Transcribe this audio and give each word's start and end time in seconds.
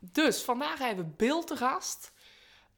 Dus 0.00 0.42
vandaag 0.42 0.78
hebben 0.78 1.04
we 1.04 1.10
Bill 1.16 1.44
te 1.44 1.56
gast. 1.56 2.12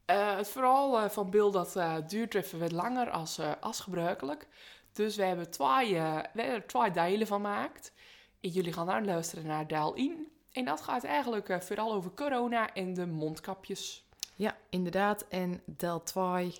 Eh, 0.05 0.43
verhaal 0.43 0.99
eh, 0.99 1.09
van 1.09 1.29
Bill 1.29 1.51
dat 1.51 1.75
eh, 1.75 1.95
duurt 2.07 2.35
even 2.35 2.59
wat 2.59 2.71
langer 2.71 3.09
als, 3.09 3.39
als 3.59 3.79
gebruikelijk. 3.79 4.47
Dus 4.93 5.15
we 5.15 5.23
hebben 5.23 5.51
twee, 5.51 5.93
we 6.33 6.41
hebben 6.41 6.65
twee 6.65 6.91
delen 6.91 7.27
van 7.27 7.41
gemaakt. 7.41 7.93
En 8.39 8.49
jullie 8.49 8.73
gaan 8.73 8.85
daar 8.85 9.05
luisteren 9.05 9.45
naar 9.45 9.67
deel 9.67 9.95
1. 9.95 10.27
En 10.51 10.65
dat 10.65 10.81
gaat 10.81 11.03
eigenlijk 11.03 11.63
vooral 11.63 11.93
over 11.93 12.11
corona 12.13 12.73
en 12.73 12.93
de 12.93 13.05
mondkapjes. 13.05 14.05
Ja, 14.35 14.57
inderdaad. 14.69 15.27
En 15.27 15.61
deel 15.65 16.03
2 16.03 16.53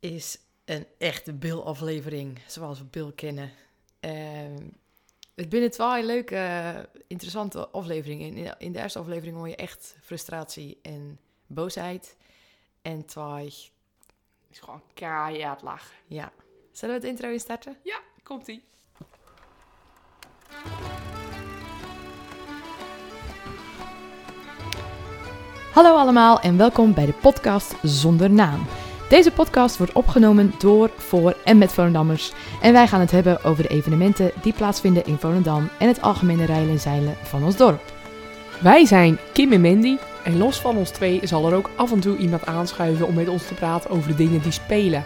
is 0.00 0.38
een 0.64 0.86
echte 0.98 1.32
Bill-aflevering, 1.32 2.38
zoals 2.46 2.78
we 2.78 2.84
Bill 2.84 3.12
kennen. 3.12 3.52
Ehm, 4.00 4.68
het 5.36 5.48
binnen 5.48 5.70
twee 5.70 6.04
leuke, 6.04 6.36
eh, 6.36 6.78
interessante 7.06 7.68
afleveringen. 7.68 8.36
In, 8.36 8.54
in 8.58 8.72
de 8.72 8.78
eerste 8.78 8.98
aflevering 8.98 9.36
hoor 9.36 9.48
je 9.48 9.56
echt 9.56 9.96
frustratie 10.02 10.78
en 10.82 11.18
boosheid. 11.46 12.16
En 12.82 13.04
twee, 13.04 13.44
Het 13.44 14.50
is 14.50 14.58
gewoon 14.60 14.82
keihard 14.94 15.62
lachen. 15.62 15.96
ja. 16.06 16.32
Zullen 16.72 16.94
we 16.94 17.00
het 17.00 17.10
intro 17.10 17.30
instarten? 17.30 17.76
Ja, 17.82 18.00
komt-ie. 18.22 18.64
Hallo 25.72 25.96
allemaal 25.96 26.40
en 26.40 26.56
welkom 26.56 26.94
bij 26.94 27.06
de 27.06 27.12
podcast 27.12 27.74
Zonder 27.82 28.30
Naam. 28.30 28.66
Deze 29.08 29.30
podcast 29.30 29.76
wordt 29.76 29.92
opgenomen 29.92 30.54
door, 30.58 30.90
voor 30.96 31.36
en 31.44 31.58
met 31.58 31.72
Volendammers. 31.72 32.32
En 32.62 32.72
wij 32.72 32.86
gaan 32.86 33.00
het 33.00 33.10
hebben 33.10 33.44
over 33.44 33.62
de 33.62 33.68
evenementen 33.68 34.30
die 34.42 34.52
plaatsvinden 34.52 35.06
in 35.06 35.16
Volendam 35.18 35.68
en 35.78 35.88
het 35.88 36.02
algemene 36.02 36.44
rijden 36.44 36.70
en 36.70 36.80
zeilen 36.80 37.16
van 37.22 37.44
ons 37.44 37.56
dorp. 37.56 37.80
Wij 38.60 38.86
zijn 38.86 39.18
Kim 39.32 39.52
en 39.52 39.60
Mandy. 39.60 39.96
En 40.24 40.38
los 40.38 40.60
van 40.60 40.76
ons 40.76 40.90
twee 40.90 41.20
zal 41.22 41.46
er 41.46 41.54
ook 41.54 41.70
af 41.76 41.92
en 41.92 42.00
toe 42.00 42.16
iemand 42.16 42.46
aanschuiven 42.46 43.06
om 43.06 43.14
met 43.14 43.28
ons 43.28 43.46
te 43.46 43.54
praten 43.54 43.90
over 43.90 44.08
de 44.08 44.14
dingen 44.14 44.42
die 44.42 44.52
spelen. 44.52 45.04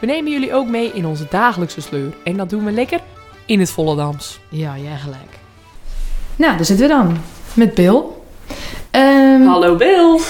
We 0.00 0.06
nemen 0.06 0.32
jullie 0.32 0.54
ook 0.54 0.68
mee 0.68 0.92
in 0.92 1.06
onze 1.06 1.26
dagelijkse 1.30 1.80
sleur. 1.80 2.12
En 2.24 2.36
dat 2.36 2.50
doen 2.50 2.64
we 2.64 2.70
lekker 2.70 3.00
in 3.46 3.60
het 3.60 3.70
Volendams. 3.70 4.40
Ja, 4.48 4.74
jij 4.78 4.96
gelijk. 4.96 5.38
Nou, 6.36 6.56
daar 6.56 6.64
zitten 6.64 6.88
we 6.88 6.94
dan. 6.94 7.16
Met 7.54 7.74
Bill. 7.74 8.02
Ehm, 8.90 9.42
Hallo 9.42 9.76
Bill. 9.76 10.20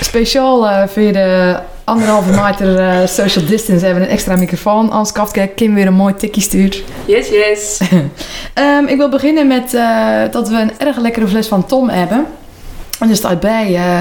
Speciaal 0.00 0.68
eh, 0.68 0.88
voor 0.88 1.12
de 1.12 1.58
anderhalve 1.84 2.30
meter 2.30 2.78
eh, 2.78 3.06
social 3.06 3.44
distance 3.44 3.84
hebben 3.84 4.02
we 4.02 4.08
een 4.08 4.14
extra 4.14 4.36
microfoon. 4.36 4.90
Als 4.90 5.12
Kafka 5.12 5.46
Kim 5.46 5.74
weer 5.74 5.86
een 5.86 5.94
mooi 5.94 6.14
tikje 6.14 6.40
stuurt. 6.40 6.82
Yes, 7.04 7.28
yes. 7.28 7.78
Ehm, 8.54 8.86
ik 8.86 8.96
wil 8.96 9.08
beginnen 9.08 9.46
met 9.46 9.74
eh, 9.74 10.18
dat 10.30 10.48
we 10.48 10.56
een 10.56 10.72
erg 10.78 10.96
lekkere 10.96 11.28
fles 11.28 11.46
van 11.46 11.66
Tom 11.66 11.88
hebben. 11.88 12.26
En 12.98 13.10
er 13.10 13.16
staat 13.16 13.40
bij 13.40 13.74
eh 13.74 14.00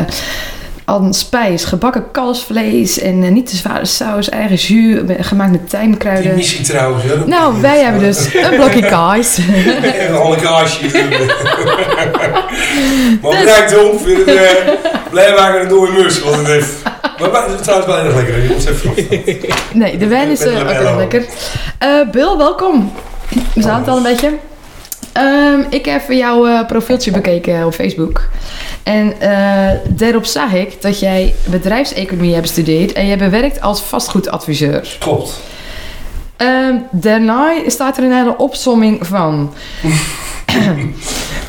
al 0.86 1.14
spijs, 1.14 1.66
gebakken 1.66 2.12
kalfsvlees 2.12 3.00
en 3.00 3.34
niet 3.34 3.50
te 3.50 3.56
zware 3.56 3.86
saus, 3.86 4.30
eigen 4.30 4.56
jus, 4.56 5.02
gemaakt 5.20 5.52
met 5.52 5.60
Die 5.60 5.70
tijmkruiden. 5.70 6.36
missie 6.36 6.66
trouwens. 6.66 7.04
Hè? 7.04 7.26
Nou, 7.26 7.62
wij 7.62 7.84
hebben 7.84 8.02
dus 8.02 8.34
een 8.34 8.56
blokje 8.56 8.86
kaas. 8.86 9.38
En 10.08 10.22
alle 10.22 10.36
kaasjes. 10.36 10.92
maar 13.22 13.40
bedankt 13.40 13.72
het 13.72 14.28
uh, 14.28 14.42
blij 15.10 15.34
maken 15.34 15.62
en 15.62 15.68
door 15.68 15.92
mus. 15.92 16.22
Want 16.22 16.36
het 16.36 16.48
heeft... 16.48 16.74
Maar 17.32 17.48
het 17.50 17.60
is 17.60 17.62
trouwens 17.66 17.92
wel 17.94 18.06
erg 18.06 18.16
lekker. 18.16 18.34
hè, 18.34 18.42
jongens. 18.44 18.66
Even 18.66 19.56
Nee, 19.80 19.98
de 19.98 20.08
wijn 20.08 20.30
is 20.30 20.42
eh, 20.42 20.60
ook 20.60 20.80
wel. 20.84 20.98
lekker. 20.98 21.26
Eh, 21.78 21.90
Bill, 22.12 22.38
welkom. 22.38 22.92
We 23.54 23.62
zaten 23.62 23.92
al 23.92 23.98
een 23.98 24.04
beetje. 24.04 24.34
Ehm, 25.14 25.60
ik 25.70 25.86
heb 25.86 26.12
jouw 26.12 26.46
eh, 26.46 26.66
profieltje 26.66 27.12
bekeken 27.12 27.66
op 27.66 27.74
Facebook. 27.74 28.30
En 28.84 29.14
daarop 29.88 30.26
zag 30.26 30.54
ik 30.54 30.82
dat 30.82 31.00
jij 31.00 31.34
bedrijfseconomie 31.46 32.32
hebt 32.32 32.42
bestudeerd 32.42 32.94
en 32.94 33.06
je 33.08 33.18
bewerkt 33.18 33.62
als 33.62 33.82
vastgoedadviseur. 33.82 34.96
Klopt. 35.00 35.40
Ehm, 36.38 36.76
daarna 36.92 37.54
staat 37.68 37.98
er 37.98 38.04
een 38.04 38.14
hele 38.14 38.38
opsomming 38.38 39.08
van 39.08 39.54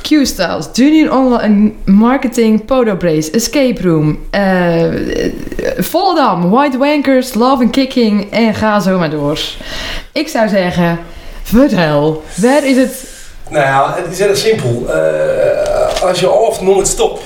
Q-Styles, 0.02 0.68
Junior 0.72 1.12
Online 1.12 1.72
Marketing, 1.84 2.64
Podobrace, 2.64 3.30
Escape 3.30 3.82
Room, 3.82 4.18
eh 4.30 4.86
Volendam, 5.78 6.50
White 6.50 6.78
Wankers, 6.78 7.34
Love 7.34 7.62
and 7.62 7.70
Kicking 7.70 8.32
en 8.32 8.54
ga 8.54 8.80
zo 8.80 8.98
maar 8.98 9.10
door. 9.10 9.38
Ik 10.12 10.28
zou 10.28 10.48
zeggen, 10.48 10.98
vertel, 11.42 12.22
waar 12.36 12.66
is 12.66 12.76
het? 12.76 13.04
Nou 13.50 13.64
ja, 13.64 13.94
het 13.96 14.12
is 14.12 14.20
erg 14.20 14.36
simpel. 14.36 14.86
Eh, 14.88 16.02
als 16.02 16.20
je 16.20 16.26
af 16.26 16.60
nooit 16.60 16.88
stopt, 16.88 17.22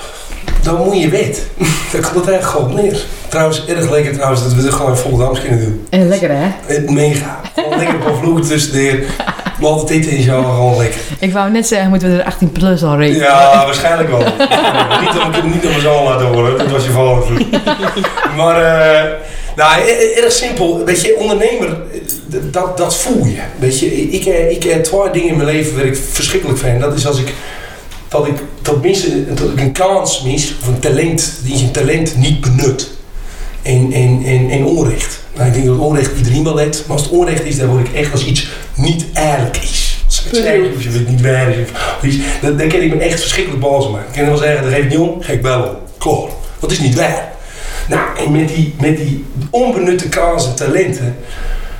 dan 0.63 0.83
moet 0.83 1.01
je 1.01 1.09
wet. 1.09 1.47
Daar 1.91 2.11
komt 2.11 2.29
eigenlijk 2.29 2.43
gewoon 2.43 2.75
neer. 2.75 3.05
Trouwens, 3.27 3.65
erg 3.65 3.91
lekker 3.91 4.13
trouwens 4.13 4.43
dat 4.43 4.53
we 4.53 4.61
het 4.61 4.73
gewoon 4.73 4.91
in 4.91 4.97
Volendams 4.97 5.39
kunnen 5.39 5.59
doen. 5.59 5.87
Eh, 5.89 6.07
lekker 6.07 6.29
hè? 6.29 6.47
Het 6.65 6.89
mega. 6.89 7.39
Gewoon 7.55 7.77
lekker 7.77 8.09
op 8.09 8.17
vloer 8.17 8.41
tussendoor. 8.41 8.99
Maar 9.59 9.69
altijd 9.69 9.99
eten 9.99 10.11
in 10.11 10.23
jou 10.23 10.43
gewoon 10.43 10.77
lekker. 10.77 11.01
Ik 11.19 11.33
wou 11.33 11.51
net 11.51 11.67
zeggen, 11.67 11.89
moeten 11.89 12.11
we 12.11 12.17
er 12.17 12.25
18 12.25 12.51
plus 12.51 12.83
al 12.83 12.97
rekenen? 12.97 13.21
Ja, 13.21 13.65
waarschijnlijk 13.65 14.09
wel. 14.09 14.19
niet 15.03 15.23
om 15.23 15.29
ik 15.29 15.35
hem 15.35 15.51
niet 15.51 15.65
om 15.65 15.81
zoon 15.81 16.03
laten 16.03 16.27
horen, 16.27 16.57
dat 16.57 16.71
was 16.71 16.83
je 16.83 16.91
natuurlijk. 16.91 17.49
Maar, 18.37 18.61
eh, 18.61 19.11
nou, 19.55 19.81
e- 19.81 20.21
erg 20.21 20.31
simpel. 20.31 20.85
Weet 20.85 21.01
je, 21.01 21.17
ondernemer, 21.17 21.69
eh, 21.69 22.39
dat, 22.51 22.77
dat 22.77 22.95
voel 22.95 23.25
je. 23.25 23.41
Weet 23.59 23.79
je, 23.79 23.85
ik, 24.09 24.25
eh, 24.25 24.51
ik 24.51 24.63
heb 24.63 24.83
twee 24.83 25.11
dingen 25.11 25.29
in 25.29 25.37
mijn 25.37 25.49
leven 25.49 25.75
waar 25.75 25.85
ik 25.85 25.97
verschrikkelijk 26.11 26.59
vind. 26.59 26.81
Dat 26.81 26.93
is 26.93 27.07
als 27.07 27.19
ik, 27.19 27.33
dat 28.07 28.27
ik, 28.27 28.37
dat 28.61 28.81
missen, 28.83 29.35
dat 29.35 29.49
ik 29.49 29.59
een 29.59 29.71
kans 29.71 30.21
mis, 30.21 30.53
of 30.61 30.67
een 30.67 30.79
talent, 30.79 31.33
die 31.43 31.57
je 31.57 31.71
talent 31.71 32.17
niet 32.17 32.41
benut. 32.41 32.89
En, 33.61 33.91
en, 33.93 34.21
en, 34.25 34.49
en 34.49 34.65
onrecht. 34.65 35.19
Ik 35.47 35.53
denk 35.53 35.65
dat 35.65 35.77
onrecht 35.77 36.17
iedereen 36.17 36.43
wel 36.43 36.55
let, 36.55 36.83
maar 36.87 36.97
als 36.97 37.05
het 37.05 37.15
onrecht 37.15 37.45
is, 37.45 37.57
dan 37.57 37.67
word 37.67 37.87
ik 37.87 37.93
echt 37.93 38.11
als 38.11 38.25
iets 38.25 38.47
niet 38.75 39.05
eerlijk 39.13 39.57
is. 39.57 40.03
Als 40.05 40.23
of 40.75 40.83
je 40.83 40.89
het 40.89 41.09
niet 41.09 41.21
waar 41.21 41.49
is, 42.01 42.17
dan, 42.41 42.57
dan 42.57 42.67
kan 42.67 42.81
ik 42.81 42.95
me 42.95 43.01
echt 43.01 43.19
verschrikkelijk 43.19 43.61
boos 43.61 43.89
maken. 43.89 44.07
Ik 44.07 44.13
kan 44.13 44.25
wel 44.25 44.37
zeggen, 44.37 44.63
dat 44.63 44.73
geef 44.73 44.83
ik 44.83 44.89
niet 44.89 44.99
om, 44.99 45.21
geef 45.21 45.35
ik 45.35 45.41
wel 45.41 45.63
om. 45.63 45.75
Klaar. 45.97 46.29
Dat 46.59 46.71
is 46.71 46.79
niet 46.79 46.95
waar. 46.95 47.31
Nou, 47.87 48.01
en 48.25 48.31
met 48.31 48.47
die, 48.47 48.75
met 48.79 48.97
die 48.97 49.25
onbenutte 49.49 50.09
kansen 50.09 50.49
en 50.49 50.55
talenten, 50.55 51.15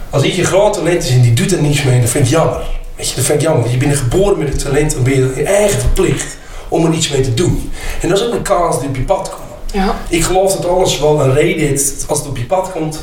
als 0.09 0.23
iets 0.23 0.35
je 0.35 0.45
groot 0.45 0.73
talent 0.73 1.03
is 1.03 1.09
en 1.09 1.21
die 1.21 1.33
doet 1.33 1.51
er 1.51 1.61
niets 1.61 1.83
mee, 1.83 1.99
dan 1.99 2.07
vind 2.07 2.25
ik 2.25 2.31
jammer. 2.31 2.61
Weet 2.95 3.09
je, 3.09 3.15
dat 3.15 3.25
vind 3.25 3.37
ik 3.37 3.45
jammer. 3.45 3.61
Want 3.61 3.73
je 3.73 3.79
bent 3.79 3.97
geboren 3.97 4.37
met 4.37 4.47
het 4.49 4.63
talent, 4.63 4.93
dan 4.93 5.03
ben 5.03 5.15
je 5.15 5.33
je 5.35 5.43
eigen 5.43 5.79
verplicht 5.79 6.37
om 6.67 6.85
er 6.85 6.93
iets 6.93 7.09
mee 7.09 7.21
te 7.21 7.33
doen. 7.33 7.71
En 8.01 8.09
dat 8.09 8.17
is 8.17 8.25
ook 8.25 8.33
een 8.33 8.41
kans 8.41 8.79
die 8.79 8.89
op 8.89 8.95
je 8.95 9.01
pad 9.01 9.29
komt. 9.29 9.48
Ja. 9.73 9.95
Ik 10.09 10.23
geloof 10.23 10.55
dat 10.55 10.65
alles 10.67 10.99
wel 10.99 11.21
een 11.21 11.33
reden 11.33 11.67
heeft 11.67 12.05
als 12.07 12.17
het 12.19 12.27
op 12.27 12.37
je 12.37 12.45
pad 12.45 12.71
komt. 12.71 12.99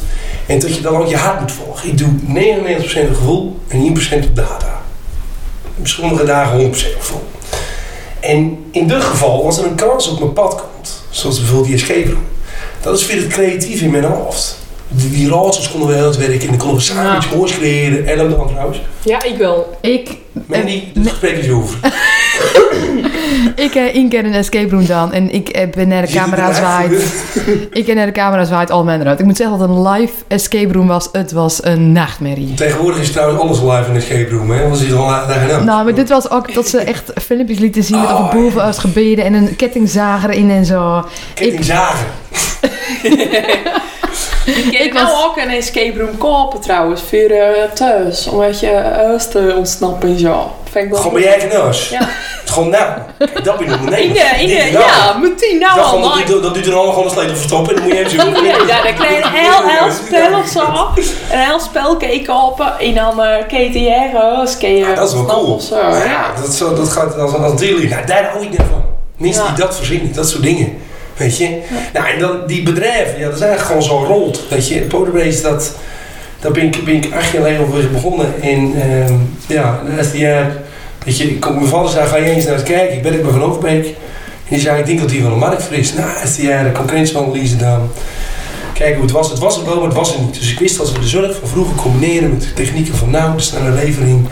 En 0.47 0.59
dat 0.59 0.75
je 0.75 0.81
dan 0.81 0.97
ook 0.97 1.06
je 1.09 1.16
hart 1.16 1.41
moet 1.41 1.53
volgen. 1.53 1.88
Ik 1.88 1.99
doe 1.99 2.09
99% 2.78 2.82
gevoel 2.88 3.59
en 3.69 3.97
1% 4.22 4.25
op 4.25 4.37
data. 4.37 4.81
Sommige 5.82 6.25
dagen 6.25 6.72
100% 6.72 6.77
gevoel. 6.99 7.22
En 8.21 8.65
in 8.71 8.87
dit 8.88 9.04
geval, 9.04 9.44
als 9.44 9.59
er 9.59 9.65
een 9.66 9.75
kans 9.75 10.09
op 10.09 10.19
mijn 10.19 10.32
pad 10.32 10.54
komt, 10.72 11.03
zoals 11.10 11.37
bijvoorbeeld 11.38 11.66
die 11.66 11.77
escape 11.77 12.10
room, 12.10 12.25
dat 12.81 12.98
is 12.98 13.06
weer 13.06 13.16
het 13.16 13.27
creatief 13.27 13.81
in 13.81 13.91
mijn 13.91 14.04
hoofd. 14.04 14.56
Die, 14.88 15.10
die 15.10 15.28
raadsels 15.31 15.71
konden 15.71 15.88
we 15.88 15.94
heel 15.94 16.04
het 16.06 16.16
werken 16.16 16.41
en 16.41 16.47
dan 16.47 16.56
konden 16.56 16.77
we 16.77 16.83
samen 16.83 17.04
Ja. 17.04 17.16
iets 17.16 17.31
moois 17.31 17.53
creëren. 17.53 18.06
En 18.06 18.19
dan 18.19 18.48
trouwens. 18.48 18.81
Ja, 19.04 19.22
ik 19.22 19.37
wel. 19.37 19.77
Ik, 19.81 20.10
Mandy, 20.47 20.83
het 20.94 21.09
gesprek 21.09 21.37
is 21.37 21.50
over. 21.50 21.78
ik 23.67 24.09
keer 24.09 24.25
een 24.25 24.33
escape 24.33 24.71
room 24.71 24.87
dan 24.87 25.12
en 25.12 25.33
ik 25.33 25.49
eh, 25.49 25.71
ben 25.71 25.89
naar 25.89 26.07
de 26.07 26.12
camera 26.12 26.53
zwaait. 26.53 26.93
Ik 27.73 27.87
heb 27.87 27.97
naar 27.97 28.07
de 28.07 28.12
camera 28.12 28.45
zwaait 28.45 28.71
al 28.71 28.84
mijn 28.84 29.01
eruit. 29.01 29.19
Ik 29.19 29.25
moet 29.25 29.37
zeggen 29.37 29.59
dat 29.59 29.69
een 29.69 29.89
live 29.89 30.12
escape 30.29 30.73
room 30.73 30.87
was. 30.87 31.09
Het 31.12 31.33
was 31.33 31.65
een 31.65 31.93
nachtmerrie. 31.93 32.55
Tegenwoordig 32.55 33.01
is 33.01 33.12
trouwens 33.12 33.41
alles 33.41 33.61
live 33.61 33.87
in 33.87 33.93
de 33.93 33.99
escape 33.99 34.31
room, 34.31 34.51
hè? 34.51 34.62
Want 34.62 34.77
ze 34.77 34.81
zitten 34.81 34.99
al 34.99 35.07
daar 35.07 35.49
geen 35.49 35.65
Nou, 35.65 35.84
maar 35.84 35.95
dit 35.95 36.09
was 36.09 36.31
ook 36.31 36.55
dat 36.55 36.69
ze 36.69 36.79
echt 36.79 37.12
filmpjes 37.15 37.59
lieten 37.59 37.83
zien 37.83 38.01
met 38.01 38.11
Oh, 38.11 38.25
op 38.25 38.31
boven 38.31 38.63
als 38.63 38.78
gebeden 38.78 39.25
en 39.25 39.34
een 39.34 39.57
kettingzager 39.57 40.31
in 40.31 40.51
en 40.51 40.65
zo. 40.65 41.04
Kettingzagen. 41.34 42.07
Ik, 43.03 43.41
Ik 44.47 44.78
ik 44.78 44.93
nou 44.93 45.07
was- 45.07 45.25
ook 45.25 45.37
een 45.37 45.48
escape 45.51 45.98
room 46.01 46.19
kopen 46.19 46.60
trouwens, 46.60 47.01
voor 47.09 47.19
eh, 47.19 47.63
thuis. 47.75 48.27
Om 48.27 48.41
uit 48.43 48.60
je 48.60 48.71
huis 48.95 49.27
te 49.28 49.54
ontsnappen 49.57 50.09
en 50.09 50.19
zo. 50.19 50.51
Vind 50.71 50.84
ik 50.84 50.91
wel 50.91 50.98
Gewoon 51.01 51.13
bij 51.15 51.22
je 51.22 51.28
eigen 51.28 51.48
neus. 51.48 51.89
Ja. 51.89 52.09
Gewoon 52.45 52.69
nou. 52.71 52.84
Kijk, 53.19 53.45
dat 53.45 53.59
ben 53.59 53.69
je 53.69 53.75
ondernemer. 53.75 54.16
Inge, 54.16 54.41
Inge, 54.41 54.63
Dit 54.65 54.72
nou. 54.72 54.84
ja, 54.84 55.16
meteen 55.22 55.59
nou 55.59 55.81
al. 55.81 56.01
dan, 56.27 56.43
dan 56.43 56.53
doet 56.53 56.66
er 56.66 56.75
allemaal 56.75 56.93
gewoon 56.93 57.04
een 57.04 57.10
sleutel 57.15 57.37
verstoppen 57.37 57.75
en 57.75 57.81
dan 57.81 57.84
moet 57.89 57.98
je 57.98 58.03
hem 58.19 58.34
zo 58.34 58.41
Nee, 58.43 58.66
ja, 58.66 58.83
dan 58.83 58.95
krijg 58.95 59.16
je 59.16 59.22
een 59.22 59.33
heel, 59.33 59.69
heel 59.69 59.93
spel 60.07 60.39
of 60.39 60.47
zo. 60.48 60.60
Een 61.33 61.39
heel 61.41 61.60
spel 61.60 61.97
kan 61.97 62.10
je 62.10 62.22
kopen 62.22 62.78
en 62.78 62.95
dan 62.95 63.21
uh, 63.21 63.37
KTR, 63.47 64.16
je 64.60 64.77
Ja, 64.78 64.95
dat 64.95 65.09
is 65.09 65.15
wel 65.15 65.25
cool. 65.25 65.60
zo. 65.60 65.77
Ja. 65.77 66.04
ja, 66.04 66.25
dat, 66.43 66.54
zo, 66.54 66.75
dat 66.75 66.89
gaat 66.89 67.19
als, 67.19 67.34
als 67.34 67.60
dealer. 67.60 67.89
Nou, 67.89 68.07
daar 68.07 68.25
hou 68.31 68.45
ik 68.45 68.51
niet 68.51 68.59
van. 68.71 68.84
Mensen 69.16 69.43
Ja. 69.43 69.48
die 69.54 69.65
dat 69.65 69.77
verzinnen, 69.77 70.13
dat 70.15 70.28
soort 70.28 70.43
dingen. 70.43 70.78
Weet 71.16 71.36
je? 71.36 71.63
Nou, 71.92 72.07
en 72.09 72.18
dan 72.18 72.41
die 72.47 72.63
bedrijven, 72.63 73.18
ja, 73.18 73.24
dat 73.24 73.34
is 73.34 73.41
eigenlijk 73.41 73.60
gewoon 73.60 73.83
zo 73.83 74.13
rolt. 74.15 74.42
Weet 74.48 74.68
je, 74.68 74.80
Poderbase, 74.80 75.42
dat, 75.42 75.77
daar 76.41 76.53
ben 76.53 76.63
ik, 76.63 76.84
ben 76.84 76.95
ik 76.95 77.04
acht 77.04 77.13
jaar 77.13 77.42
geleden 77.42 77.60
over 77.60 77.91
begonnen. 77.91 78.42
En 78.42 78.72
ehm, 78.80 79.15
ja, 79.47 79.80
de 79.86 79.97
eerste 79.97 80.18
jaar, 80.18 80.53
weet 81.04 81.18
je, 81.18 81.30
ik 81.30 81.41
kom 81.41 81.54
mijn 81.54 81.66
vader 81.66 81.91
zei, 81.91 82.07
ga 82.07 82.16
je 82.16 82.30
eens 82.30 82.45
naar 82.45 82.54
eens 82.54 82.63
kijken. 82.63 82.97
Ik 82.97 83.03
ben 83.03 83.15
ik 83.15 83.22
bij 83.22 83.33
Van 83.33 83.42
Overbeek. 83.42 83.84
En 83.84 84.54
die 84.54 84.60
zei, 84.60 84.78
ik 84.78 84.86
denk 84.86 85.01
dat 85.01 85.09
die 85.09 85.22
wel 85.22 85.33
een 85.33 85.39
markt 85.39 85.63
voor 85.63 85.77
is. 85.77 85.95
Nou, 85.95 86.10
is 86.24 86.36
die 86.36 86.47
jaren 86.47 86.72
concurrentieanalyse 86.72 87.57
gedaan. 87.57 87.91
Kijken 88.72 88.95
hoe 88.95 89.04
het 89.04 89.15
was. 89.15 89.30
Het 89.30 89.39
was 89.39 89.59
er 89.59 89.65
wel, 89.65 89.77
maar 89.77 89.84
het 89.84 89.97
was 89.97 90.15
er 90.15 90.21
niet. 90.21 90.39
Dus 90.39 90.53
ik 90.53 90.59
wist 90.59 90.77
dat 90.77 90.92
we 90.92 90.98
de 90.98 91.07
zorg 91.07 91.36
van 91.39 91.48
vroeger 91.48 91.74
combineren 91.74 92.30
met 92.30 92.41
de 92.41 92.53
technieken 92.53 92.95
van 92.95 93.10
nou, 93.10 93.36
de 93.36 93.42
snelle 93.42 93.71
levering. 93.71 94.28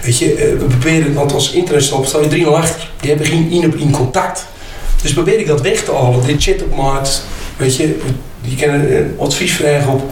Weet 0.00 0.18
je, 0.18 0.34
eh, 0.34 0.58
we 0.58 0.64
proberen, 0.64 1.14
want 1.14 1.32
als 1.32 1.52
internet 1.52 1.84
stop, 1.84 2.06
stel 2.06 2.22
je 2.22 2.28
3 2.28 2.46
achter. 2.46 2.90
Die 3.00 3.10
hebben 3.10 3.26
geen 3.26 3.50
in 3.50 3.66
op 3.66 3.74
in 3.74 3.90
contact. 3.90 4.46
Dus 5.02 5.12
probeer 5.12 5.38
ik 5.38 5.46
dat 5.46 5.60
weg 5.60 5.84
te 5.84 5.92
halen. 5.92 6.26
Dit 6.26 6.42
chat 6.42 6.62
op 6.62 6.76
maat. 6.76 7.22
Weet 7.56 7.76
je, 7.76 7.98
je 8.40 8.56
kan 8.56 8.74
een 8.74 9.14
advies 9.18 9.52
vragen 9.52 9.92
op 9.92 10.02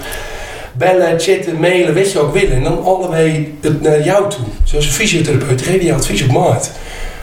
bellen, 0.72 1.20
chatten, 1.20 1.60
mailen, 1.60 1.94
weet 1.94 2.12
je 2.12 2.18
wat 2.18 2.34
ik 2.34 2.40
willen. 2.40 2.56
En 2.56 2.62
dan 2.62 2.84
allebei 2.84 3.54
het 3.60 3.82
naar 3.82 4.04
jou 4.04 4.30
toe. 4.30 4.44
Zoals 4.64 4.86
een 4.86 4.92
fysiotherapeut, 4.92 5.58
die 5.58 5.66
geeft 5.66 5.84
je 5.84 5.94
advies 5.94 6.22
op 6.22 6.30
maat. 6.30 6.70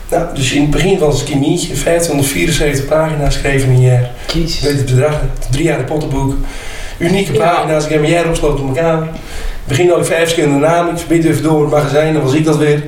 Nou, 0.10 0.36
dus 0.36 0.52
in 0.52 0.62
het 0.62 0.70
begin 0.72 0.98
was 1.00 1.22
ik 1.24 1.30
een 1.34 1.40
mietje, 1.40 1.76
574 1.76 2.86
pagina's 2.86 3.34
schreven 3.34 3.70
in 3.70 3.76
een 3.76 3.82
jaar. 3.82 4.12
Jezus. 4.34 4.62
Weet 4.62 4.78
het 4.78 4.86
bedrag, 4.86 5.22
drie 5.50 5.64
jaar 5.64 5.78
de 5.78 5.84
pottenboek. 5.84 6.36
Unieke 6.98 7.34
Ja. 7.34 7.40
pagina's, 7.40 7.86
ik 7.86 7.92
heb 7.92 8.04
een 8.04 8.10
jaar 8.10 8.26
opgesloten 8.26 8.64
op 8.64 8.76
elkaar. 8.76 9.08
Begin 9.68 9.88
ik 9.88 10.06
vijf 10.06 10.20
verschillende 10.20 10.68
namen. 10.68 10.92
Ik 10.94 10.98
verbied 11.00 11.26
even 11.26 11.44
door 11.44 11.62
het 11.62 11.72
magazijn, 11.72 12.14
dan 12.14 12.22
was 12.24 12.34
ik 12.34 12.46
dat 12.46 12.58
weer. 12.58 12.84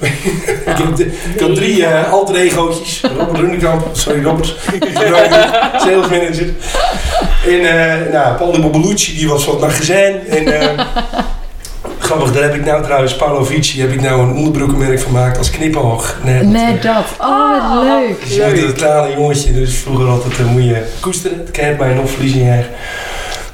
ik, 0.00 0.76
heb 0.76 0.96
de- 0.96 1.12
ik 1.34 1.40
had 1.40 1.54
drie 1.54 1.86
eh 1.86 2.12
alter 2.12 2.34
egootjes. 2.36 3.00
Robert 3.18 3.38
Rundekamp, 3.38 3.88
sorry 3.92 4.22
Robert, 4.22 4.56
sales 5.82 6.08
manager. 6.08 6.46
En 7.46 7.60
eh 7.64 8.12
nou, 8.12 8.36
Paul 8.36 8.52
de 8.52 8.60
Bobelucci, 8.60 9.16
die 9.16 9.28
was 9.28 9.44
van 9.44 9.52
het 9.52 9.62
magazijn. 9.62 10.26
En 10.28 10.60
eh, 10.60 10.68
grappig, 11.98 12.32
daar 12.32 12.42
heb 12.42 12.54
ik 12.54 12.64
nou 12.64 12.82
trouwens, 12.82 13.16
Paolo 13.16 13.44
Vici, 13.44 13.80
heb 13.80 13.92
ik 13.92 14.00
nou 14.00 14.20
een 14.22 14.36
onderbroekenmerk 14.36 15.00
van 15.00 15.10
gemaakt 15.12 15.38
als 15.38 15.50
knipoog. 15.50 16.16
Nee, 16.24 16.42
Nee, 16.42 16.78
dat. 16.78 17.04
Oh, 17.20 17.74
wat 17.74 17.82
leuk. 17.84 18.24
dus 18.28 18.36
moet 18.46 18.60
het 18.66 18.72
kleine 18.72 19.14
jongetje, 19.16 19.52
dus 19.52 19.74
vroeger 19.76 20.06
altijd 20.08 20.38
uh, 20.38 20.46
moet 20.46 20.64
je 20.64 20.82
koesteren. 21.00 21.38
Het 21.38 21.50
kent 21.50 21.78
mij 21.78 21.92
nog 21.94 22.10
verliezen 22.10 22.44
je. 22.44 22.64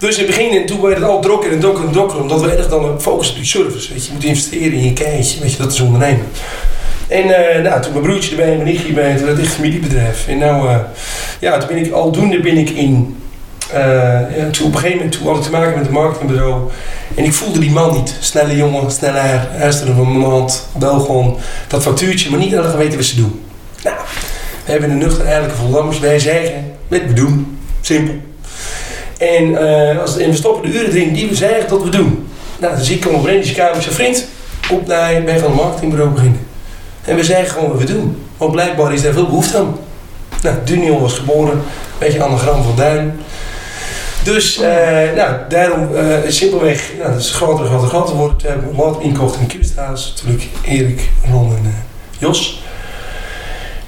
Dus 0.05 0.19
in 0.19 0.27
het 0.27 0.37
begin, 0.37 0.61
en 0.61 0.67
toen 0.67 0.81
werd 0.81 0.95
het 0.95 1.05
al 1.05 1.21
drokker 1.21 1.53
en 1.53 1.61
drokker 1.61 1.85
en 1.85 1.93
drokker, 1.93 2.21
omdat 2.21 2.43
we 2.43 2.55
echt 2.55 2.71
dan 2.71 3.01
focussen 3.01 3.35
op 3.35 3.41
die 3.41 3.51
service. 3.51 3.93
Weet 3.93 4.03
je, 4.03 4.09
je 4.09 4.15
moet 4.15 4.25
investeren 4.25 4.73
in 4.73 4.85
je 4.85 4.93
keitje, 4.93 5.41
weet 5.41 5.53
je, 5.53 5.59
dat 5.59 5.73
is 5.73 5.81
ondernemen. 5.81 6.27
En 7.09 7.55
eh, 7.55 7.63
nou, 7.63 7.83
toen 7.83 7.93
mijn 7.93 8.05
broertje 8.05 8.31
erbij 8.31 8.51
en 8.51 8.57
mijn 8.57 8.69
nichtje 8.69 8.89
erbij, 8.89 9.15
toen 9.15 9.25
werd 9.25 9.37
het 9.37 9.47
echt 9.47 9.55
familiebedrijf. 9.55 10.29
En 10.29 10.39
nou, 10.39 10.69
eh, 10.69 10.77
ja, 11.41 11.59
toen 11.59 11.69
ben 11.69 11.85
ik 11.85 11.93
aldoende 11.93 12.41
ben 12.41 12.57
ik 12.57 12.71
in, 12.71 13.17
eh, 13.73 14.21
toen 14.53 14.67
op 14.67 14.73
een 14.73 14.79
gegeven 14.79 14.97
moment, 14.97 15.13
toen 15.13 15.27
had 15.27 15.37
ik 15.37 15.43
te 15.43 15.51
maken 15.51 15.79
met 15.79 15.87
een 15.87 15.93
marketingbureau. 15.93 16.71
En 17.15 17.25
ik 17.25 17.33
voelde 17.33 17.59
die 17.59 17.71
man 17.71 17.93
niet. 17.93 18.17
Snelle 18.21 18.57
jongen, 18.57 18.91
snelle 18.91 19.19
haar, 19.19 19.49
luisteren 19.59 19.95
van 19.95 20.19
mijn 20.19 20.31
hand, 20.31 20.69
bel 20.79 21.01
gewoon 21.01 21.39
dat 21.69 21.83
factuurtje, 21.83 22.31
maar 22.31 22.39
niet 22.39 22.51
dat 22.51 22.75
weten 22.75 22.97
wat 22.97 23.07
ze 23.07 23.17
doen. 23.17 23.41
Nou, 23.85 23.97
we 24.65 24.71
hebben 24.71 24.91
een 24.91 24.99
nuchter 24.99 25.25
eigenlijk 25.25 25.55
Voldammers. 25.55 25.99
Wij 25.99 26.19
zeggen, 26.19 26.73
we 26.89 27.13
doen. 27.13 27.59
Simpel. 27.81 28.15
En, 29.19 29.57
eh, 29.57 30.01
als, 30.01 30.17
we 30.17 30.35
stoppen 30.35 30.71
de 30.71 30.79
uren 30.79 30.93
erin 30.93 31.13
die 31.13 31.29
we 31.29 31.35
zeggen 31.35 31.69
dat 31.69 31.83
we 31.83 31.89
doen. 31.89 32.29
Nou, 32.59 32.81
zie 32.81 32.97
ik 32.97 33.05
hem 33.05 33.15
op 33.15 33.27
Randy's 33.27 33.53
kamer 33.53 33.83
vriend 33.83 34.27
op 34.71 34.87
naar 34.87 35.25
wij 35.25 35.39
gaan 35.39 35.51
een 35.51 35.57
marketingbureau 35.57 36.11
beginnen. 36.11 36.41
En 37.05 37.17
we 37.17 37.25
zeggen 37.25 37.49
gewoon 37.49 37.71
wat 37.71 37.79
we 37.79 37.85
doen. 37.85 38.23
Want 38.37 38.53
blijkbaar 38.53 38.93
is 38.93 39.03
daar 39.03 39.13
veel 39.13 39.27
behoefte 39.27 39.57
aan. 39.57 39.77
Nou, 40.43 40.57
Dunion 40.65 41.01
was 41.01 41.13
geboren, 41.13 41.53
een 41.53 41.63
beetje 41.99 42.23
anagram 42.23 42.63
van 42.63 42.77
Duin. 42.77 43.21
Dus, 44.25 44.61
eh, 44.61 45.13
nou, 45.17 45.37
daarom 45.49 45.95
eh, 45.95 46.17
simpelweg, 46.29 46.91
nou, 46.99 47.11
dat 47.13 47.21
is 47.21 47.31
groter, 47.31 47.67
groter, 47.67 47.89
groter 47.89 48.15
worden. 48.15 48.37
We 48.43 48.49
hebben 48.49 48.75
wat 48.75 49.01
inkocht 49.01 49.39
in 49.39 49.47
Kieperstraat. 49.47 50.13
Natuurlijk 50.15 50.49
Erik, 50.65 51.11
Ron 51.31 51.57
en 51.57 51.85
Jos. 52.19 52.63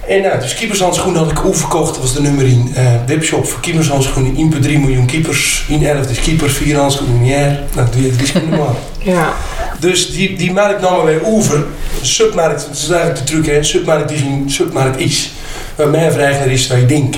En 0.09 0.23
nou, 0.23 0.41
dus 0.41 0.55
keepershandschoenen 0.55 1.23
had 1.23 1.31
ik 1.31 1.45
ook 1.45 1.57
verkocht. 1.57 1.95
Dat 1.95 2.03
was 2.03 2.15
de 2.15 2.21
nummer 2.21 2.45
1 2.45 2.71
eh, 2.75 2.85
webshop 3.07 3.47
voor 3.47 3.61
keepershandschoenen. 3.61 4.53
1,3 4.53 4.61
miljoen 4.61 5.07
keepers. 5.07 5.65
1 5.69 5.87
11 5.87 6.11
is 6.11 6.21
keepers, 6.21 6.53
4 6.53 6.77
handschoenen 6.77 7.17
in 7.17 7.21
een 7.21 7.27
jaar. 7.27 7.59
Nou, 7.75 7.89
doe 7.91 8.03
je 8.03 8.11
drie 8.11 8.27
schoenen 8.27 8.59
maar. 8.59 8.75
Ja. 8.99 9.33
Dus 9.79 10.11
die, 10.11 10.37
die 10.37 10.53
markt 10.53 10.81
namen 10.81 11.05
wij 11.05 11.23
over. 11.23 11.57
Een 11.57 12.07
submarkt, 12.07 12.67
dat 12.67 12.77
is 12.77 12.89
eigenlijk 12.89 13.19
de 13.19 13.25
truc, 13.33 13.47
hè. 13.47 13.57
Een 13.57 13.65
submarkt 13.65 14.09
die 14.09 14.19
geen 14.19 14.45
submarkt 14.47 15.01
is. 15.01 15.33
Waar 15.75 15.89
mijn 15.89 16.13
vraag 16.13 16.45
is 16.45 16.67
waar 16.67 16.79
je 16.79 16.87
denkt. 16.87 17.17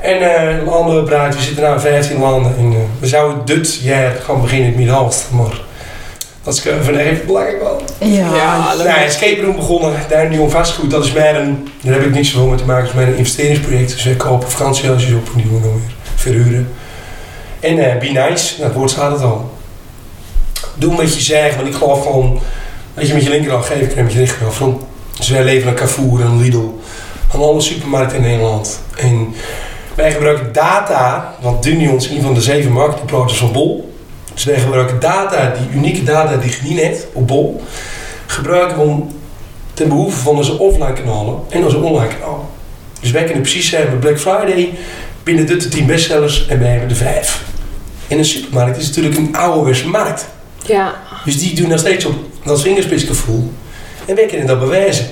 En 0.00 0.20
eh 0.20 0.66
landen 0.66 1.04
we 1.04 1.32
zitten 1.38 1.64
nu 1.64 1.70
in 1.70 1.80
15 1.80 2.18
landen. 2.18 2.56
En, 2.58 2.72
eh, 2.72 2.78
we 3.00 3.06
zouden 3.06 3.44
dit 3.44 3.80
jaar 3.82 4.12
gaan 4.22 4.40
beginnen 4.40 4.66
in 4.66 4.72
het 4.72 4.84
Midden-Oosten. 4.84 5.36
Maar 5.36 5.60
dat 6.42 6.54
is 6.54 6.60
van 6.60 6.96
even 6.96 7.26
belangrijk 7.26 7.60
wel. 7.60 7.82
Ja. 7.98 8.34
Ja, 8.34 8.74
leuk. 8.76 8.86
Nou, 8.86 9.00
escape 9.00 9.42
room 9.42 9.56
begonnen, 9.56 9.92
daar 10.08 10.28
nieuw 10.28 10.48
vastgoed. 10.48 10.90
Dat 10.90 11.04
is 11.04 11.12
mijn, 11.12 11.36
een, 11.36 11.68
daar 11.80 11.94
heb 11.94 12.04
ik 12.04 12.14
niks 12.14 12.32
mee 12.32 12.54
te 12.54 12.64
maken. 12.64 12.84
Dat 12.84 12.94
is 12.94 13.00
mijn 13.00 13.16
investeringsproject. 13.16 13.92
Dus 13.92 14.04
wij 14.04 14.14
kopen 14.14 14.50
vakantiehuisjes 14.50 15.14
op 15.14 15.30
die 15.34 15.42
doen 15.42 15.54
we 15.54 15.60
dan 15.60 15.72
weer 15.72 15.94
verhuren. 16.14 16.68
En 17.60 17.78
eh 17.78 17.98
Be 17.98 18.06
Nice, 18.06 18.54
nou, 18.56 18.68
het 18.68 18.74
woord 18.74 18.90
staat 18.90 19.12
het 19.12 19.22
al. 19.22 19.50
Doe 20.74 20.96
wat 20.96 21.14
je 21.14 21.20
zegt, 21.20 21.56
want 21.56 21.68
ik 21.68 21.74
geloof 21.74 22.02
gewoon... 22.02 22.40
Dat 22.94 23.08
je 23.08 23.14
met 23.14 23.22
je 23.22 23.30
linkerhand 23.30 23.64
geeft 23.64 23.94
en 23.94 24.04
met 24.04 24.12
je 24.12 24.18
rechterhand 24.18 24.54
van. 24.54 24.86
Dus 25.16 25.28
wij 25.28 25.44
leveren 25.44 25.68
aan 25.68 25.74
Carrefour 25.74 26.20
en 26.20 26.40
Lidl. 26.40 26.78
Aan 27.34 27.40
alle 27.40 27.60
supermarkten 27.60 28.16
in 28.16 28.22
Nederland. 28.22 28.80
En 28.96 29.34
wij 29.94 30.12
gebruiken 30.12 30.52
data, 30.52 31.34
want 31.40 31.62
Dunion 31.62 31.96
is 31.96 32.08
een 32.08 32.22
van 32.22 32.34
de 32.34 32.40
zeven 32.40 32.72
marketingpartners 32.72 33.38
van 33.38 33.52
Bol. 33.52 33.87
Dus 34.38 34.46
wij 34.46 34.58
gebruiken 34.58 35.00
data, 35.00 35.54
die 35.58 35.78
unieke 35.78 36.02
data 36.02 36.36
die 36.36 36.50
je 36.50 36.68
niet 36.68 36.82
hebt 36.82 37.06
op 37.12 37.26
Bol, 37.26 37.62
gebruiken 38.26 38.76
we 38.76 38.82
om 38.82 39.12
ten 39.74 39.88
behoeve 39.88 40.18
van 40.18 40.36
onze 40.36 40.58
offline 40.58 40.92
kanalen 40.92 41.38
en 41.48 41.64
onze 41.64 41.76
online 41.76 42.08
kanalen. 42.18 42.46
Dus 43.00 43.10
wij 43.10 43.24
kunnen 43.24 43.42
precies 43.42 43.68
zeggen 43.68 43.90
bij 43.90 43.98
Black 43.98 44.18
Friday 44.20 44.74
binnen 45.22 45.46
de 45.46 45.68
10 45.68 45.86
bestsellers 45.86 46.46
en 46.46 46.58
wij 46.58 46.70
hebben 46.70 46.88
de 46.88 46.94
vijf. 46.94 47.42
In 48.06 48.18
een 48.18 48.24
supermarkt 48.24 48.78
is 48.78 48.86
natuurlijk 48.86 49.16
een 49.16 49.36
ouderwetse 49.36 49.88
markt. 49.88 50.28
Ja. 50.64 50.94
Dus 51.24 51.38
die 51.38 51.54
doen 51.54 51.68
nog 51.68 51.78
steeds 51.78 52.04
op 52.04 52.14
dat 52.44 52.62
vingerspitsgevoel. 52.62 53.52
En 54.06 54.14
wij 54.14 54.26
kunnen 54.26 54.46
dat 54.46 54.60
bewijzen. 54.60 55.06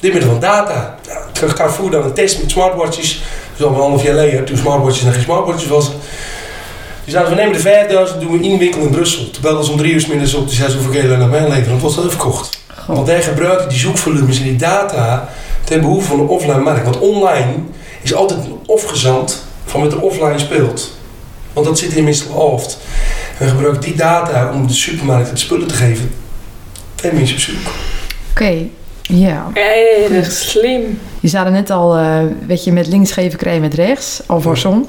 Dit 0.00 0.12
middel 0.12 0.30
van 0.30 0.40
data. 0.40 0.98
Nou, 1.06 1.50
ik 1.50 1.56
ga 1.56 1.70
voer 1.70 1.90
dan 1.90 2.04
een 2.04 2.12
test 2.12 2.40
met 2.40 2.50
smartwatches. 2.50 3.22
Dat 3.56 3.58
is 3.58 3.64
al 3.64 3.84
een 3.84 3.90
half 3.90 4.02
jaar 4.02 4.14
geleden, 4.14 4.44
toen 4.44 4.56
smartwatches 4.56 5.02
nog 5.02 5.12
geen 5.14 5.22
smartwatches 5.22 5.68
was. 5.68 5.90
Die 7.04 7.12
zeiden, 7.12 7.32
we 7.34 7.38
nemen 7.40 7.52
de 7.54 7.60
5000, 7.60 8.20
doen 8.20 8.38
we 8.38 8.44
één 8.44 8.58
winkel 8.58 8.80
in 8.80 8.90
Brussel. 8.90 9.30
Toen 9.30 9.42
belden 9.42 9.64
ze 9.64 9.70
om 9.70 9.78
drie 9.78 9.92
uur 9.92 10.00
's 10.00 10.06
middags 10.06 10.34
op, 10.34 10.46
die 10.46 10.56
zei 10.56 10.70
ze 10.70 10.76
hoeveel 10.76 11.00
gelen 11.00 11.18
naar 11.18 11.28
mij 11.28 11.48
leveren. 11.48 11.72
Dat 11.72 11.80
was 11.80 11.94
dat 11.94 12.08
verkocht. 12.08 12.60
Goh. 12.76 12.94
Want 12.94 13.06
wij 13.06 13.22
gebruiken 13.22 13.68
die 13.68 13.78
zoekvolumes 13.78 14.38
en 14.38 14.44
die 14.44 14.56
data 14.56 15.28
ten 15.64 15.80
behoeve 15.80 16.06
van 16.08 16.16
de 16.16 16.22
offline 16.22 16.60
markt. 16.60 16.84
Want 16.84 16.98
online 16.98 17.54
is 18.02 18.14
altijd 18.14 18.44
een 18.44 18.74
afgezand 18.74 19.44
van 19.64 19.80
wat 19.80 19.92
er 19.92 20.00
offline 20.00 20.38
speelt. 20.38 20.90
Want 21.52 21.66
dat 21.66 21.78
zit 21.78 21.92
in 21.92 22.04
meestal 22.04 22.34
hoofd. 22.34 22.78
En 23.38 23.44
we 23.44 23.50
gebruiken 23.50 23.82
die 23.82 23.96
data 23.96 24.50
om 24.54 24.66
de 24.66 24.72
supermarkt 24.72 25.30
het 25.30 25.40
spullen 25.40 25.66
te 25.68 25.74
geven. 25.74 26.14
En 27.02 27.14
mensen 27.14 27.34
op 27.36 27.40
zoek. 27.42 27.72
Oké, 28.30 28.54
ja. 29.02 29.46
Erg 29.54 30.32
slim. 30.32 31.00
Je 31.20 31.28
zei 31.28 31.44
er 31.44 31.52
net 31.52 31.70
al, 31.70 31.96
eh 31.96 32.18
weet 32.46 32.64
je, 32.64 32.72
met 32.72 32.86
links 32.86 33.12
geven 33.12 33.38
krijg 33.38 33.54
je 33.54 33.60
met 33.60 33.74
rechts, 33.74 34.22
al 34.26 34.40
voor 34.40 34.56
som. 34.56 34.88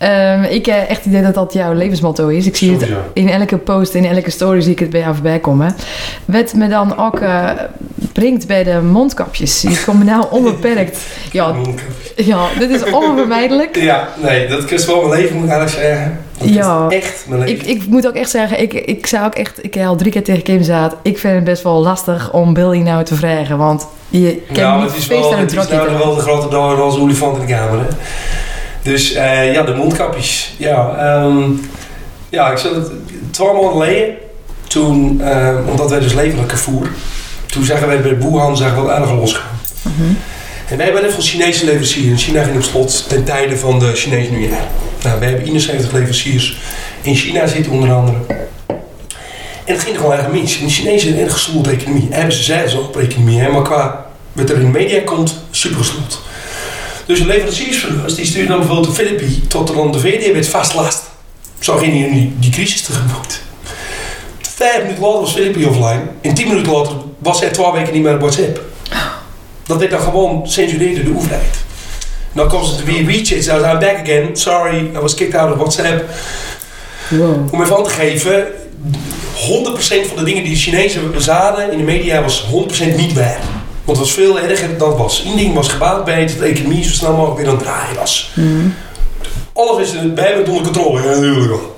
Ehm, 0.00 0.42
ik 0.42 0.66
heb 0.66 0.88
echt 0.88 0.98
het 0.98 1.06
idee 1.06 1.22
dat 1.22 1.34
dat 1.34 1.52
jouw 1.52 1.72
levensmotto 1.72 2.28
is. 2.28 2.46
Ik 2.46 2.56
zie 2.56 2.72
het 2.72 2.88
in 3.12 3.28
elke 3.30 3.56
post, 3.58 3.94
in 3.94 4.04
elke 4.04 4.30
story 4.30 4.60
zie 4.60 4.72
ik 4.72 4.78
het 4.78 4.90
bij 4.90 5.00
jou 5.00 5.14
voorbij 5.14 5.38
komen. 5.38 5.74
Wat 6.24 6.54
me 6.54 6.68
dan 6.68 6.98
ook 6.98 7.20
eh, 7.20 7.48
brengt 8.12 8.46
bij 8.46 8.64
de 8.64 8.80
mondkapjes. 8.82 9.60
Die 9.60 9.84
komen 9.84 10.06
nou 10.06 10.24
onbeperkt. 10.30 10.98
Ja, 11.32 11.54
ja, 12.16 12.46
dit 12.58 12.70
is 12.70 12.84
onvermijdelijk. 12.90 13.76
Ja, 13.90 14.08
nee, 14.22 14.48
dat 14.48 14.70
is 14.70 14.86
wel 14.86 15.06
mijn 15.08 15.20
leven, 15.20 15.36
moet 15.36 15.44
ik 15.44 15.50
eigenlijk 15.50 15.82
zeggen. 15.86 16.18
Dat 16.38 16.48
Ja. 16.48 16.86
is 16.88 16.94
echt 16.96 17.24
mijn 17.28 17.40
leven. 17.40 17.68
Ik, 17.68 17.82
ik 17.82 17.86
moet 17.88 18.06
ook 18.06 18.14
echt 18.14 18.30
zeggen, 18.30 18.60
ik, 18.60 18.72
ik 18.72 19.06
zou 19.06 19.26
ook 19.26 19.34
echt, 19.34 19.64
ik 19.64 19.74
heb 19.74 19.86
al 19.86 19.96
drie 19.96 20.12
keer 20.12 20.24
tegen 20.24 20.42
Kim 20.42 20.62
zaad. 20.62 20.96
Ik 21.02 21.18
vind 21.18 21.34
het 21.34 21.44
best 21.44 21.62
wel 21.62 21.82
lastig 21.82 22.32
om 22.32 22.54
Billy 22.54 22.78
nou 22.78 23.04
te 23.04 23.14
vragen. 23.14 23.58
Want 23.58 23.86
je 24.08 24.42
kan 24.52 24.62
ja, 24.62 24.76
niet 24.76 24.86
het 24.90 24.96
is 24.96 25.06
wel, 25.06 25.36
het 25.36 25.52
is 25.56 25.68
nou 25.68 25.98
wel 25.98 26.14
de 26.14 26.20
grote 26.20 26.48
dag 26.48 26.80
als 26.80 26.98
olifant 26.98 27.34
in 27.40 27.46
de 27.46 27.52
kamer. 27.52 27.78
Hè? 27.78 27.86
Dus 28.82 29.12
eh, 29.12 29.52
ja, 29.52 29.62
de 29.62 29.74
mondkapjes. 29.74 30.54
Ja, 30.56 30.96
ehm, 30.98 31.50
ja 32.28 32.50
ik 32.50 32.58
zat 32.58 32.74
het 32.74 32.90
twaalf 33.30 33.52
maanden 33.52 33.70
geleden. 33.70 34.14
Toen, 34.66 35.20
eh, 35.20 35.56
omdat 35.68 35.90
wij 35.90 36.00
dus 36.00 36.18
aan 36.18 36.46
Carrefour. 36.46 36.88
Toen 37.46 37.64
zagen 37.64 37.86
wij 37.86 38.00
bij 38.00 38.18
Wuhan 38.18 38.56
zagen 38.56 38.76
we 38.76 38.82
wat 38.82 38.90
aardig 38.90 39.12
losgaan. 39.12 39.58
Mhm. 39.82 40.12
En 40.68 40.76
wij 40.76 40.84
hebben 40.84 41.02
net 41.02 41.12
van 41.12 41.22
Chinese 41.22 41.64
leveranciers. 41.64 42.24
China 42.24 42.42
ging 42.42 42.56
op 42.56 42.62
slot 42.62 43.08
ten 43.08 43.24
tijde 43.24 43.56
van 43.56 43.78
de 43.78 43.92
Chinese 43.94 44.30
nieuwjaar. 44.30 44.66
Nou, 45.02 45.20
wij 45.20 45.28
hebben 45.28 45.46
71 45.46 45.92
leveranciers 45.92 46.58
in 47.02 47.14
China 47.14 47.46
zitten 47.46 47.72
onder 47.72 47.92
andere. 47.92 48.16
En 49.64 49.74
het 49.74 49.80
ging 49.80 49.94
er 49.94 50.00
gewoon 50.00 50.16
erg 50.16 50.28
mis. 50.28 50.58
En 50.58 50.66
de 50.66 50.72
Chinezen 50.72 51.08
hebben 51.08 51.26
een 51.26 51.64
erg 51.64 51.80
economie. 51.80 52.06
Hebben 52.10 52.34
ze 52.34 52.42
zeggen 52.42 52.70
ze 52.70 52.78
ook 52.78 52.86
op 52.86 52.96
economie, 52.96 53.40
hè, 53.40 53.48
maar 53.48 53.62
qua 53.62 54.06
wat 54.32 54.50
er 54.50 54.56
in 54.56 54.72
de 54.72 54.78
media 54.78 55.00
komt, 55.04 55.44
super 55.50 55.78
gesloten. 55.78 56.18
Dus 57.10 57.18
de 57.18 57.26
leveranciersverlust 57.26 58.16
die 58.16 58.26
stuurde 58.26 58.48
dan 58.48 58.58
bijvoorbeeld 58.58 58.96
de 58.96 59.02
Filippi 59.02 59.46
tot 59.48 59.68
er 59.68 59.74
dan 59.74 59.92
de 59.92 60.00
VD 60.00 60.32
werd 60.32 60.48
vastlast. 60.48 61.02
Zo 61.58 61.76
ging 61.76 61.92
hij 61.98 62.10
die, 62.10 62.32
die 62.38 62.50
crisis 62.50 62.82
tegemoet. 62.82 63.42
Vijf 64.40 64.82
minuten 64.82 65.02
later 65.02 65.20
was 65.20 65.32
Filippi 65.32 65.64
offline. 65.64 66.02
En 66.20 66.34
tien 66.34 66.48
minuten 66.48 66.72
later 66.72 66.96
was 67.18 67.40
hij 67.40 67.50
twaalf 67.50 67.74
weken 67.74 67.92
niet 67.92 68.02
meer 68.02 68.14
op 68.14 68.20
WhatsApp. 68.20 68.60
Dat 69.66 69.78
werd 69.78 69.90
dan 69.90 70.00
gewoon 70.00 70.48
censureerd 70.48 70.94
door 70.96 71.04
de 71.04 71.16
overheid. 71.16 71.56
dan 72.32 72.48
komt 72.48 72.66
ze 72.66 72.84
weer 72.84 73.06
WeChat. 73.06 73.44
Ze 73.44 73.52
I'm 73.52 73.78
back 73.78 74.00
again. 74.00 74.36
Sorry, 74.36 74.90
I 74.94 74.98
was 74.98 75.14
kicked 75.14 75.40
out 75.40 75.52
of 75.52 75.56
WhatsApp. 75.56 76.04
Wow. 77.08 77.54
Om 77.54 77.62
even 77.62 77.76
aan 77.76 77.84
te 77.84 77.90
geven, 77.90 78.46
100% 78.46 80.06
van 80.06 80.16
de 80.16 80.24
dingen 80.24 80.42
die 80.42 80.52
de 80.52 80.58
Chinezen 80.58 81.22
zaden 81.22 81.72
in 81.72 81.78
de 81.78 81.84
media 81.84 82.22
was 82.22 82.46
100% 82.92 82.96
niet 82.96 83.12
waar. 83.12 83.59
Want 83.84 83.98
het 83.98 84.06
was 84.06 84.12
veel 84.12 84.38
erger 84.40 84.78
dan 84.78 84.88
het 84.88 84.98
was. 84.98 85.22
Ding 85.36 85.54
was 85.54 85.68
gebaat 85.68 86.04
bij 86.04 86.20
het, 86.20 86.28
dat 86.28 86.38
de 86.38 86.44
economie 86.44 86.84
zo 86.84 86.90
snel 86.90 87.12
mogelijk 87.12 87.40
weer 87.40 87.48
aan 87.48 87.54
het 87.54 87.64
draaien 87.64 87.96
was. 87.96 88.32
Alles 89.52 89.88
is 89.88 89.94
er 89.94 90.12
bij 90.12 90.36
met 90.36 90.48
onder 90.48 90.62
controle. 90.62 91.02
Ja, 91.02 91.08
natuurlijk 91.08 91.48
wel. 91.48 91.76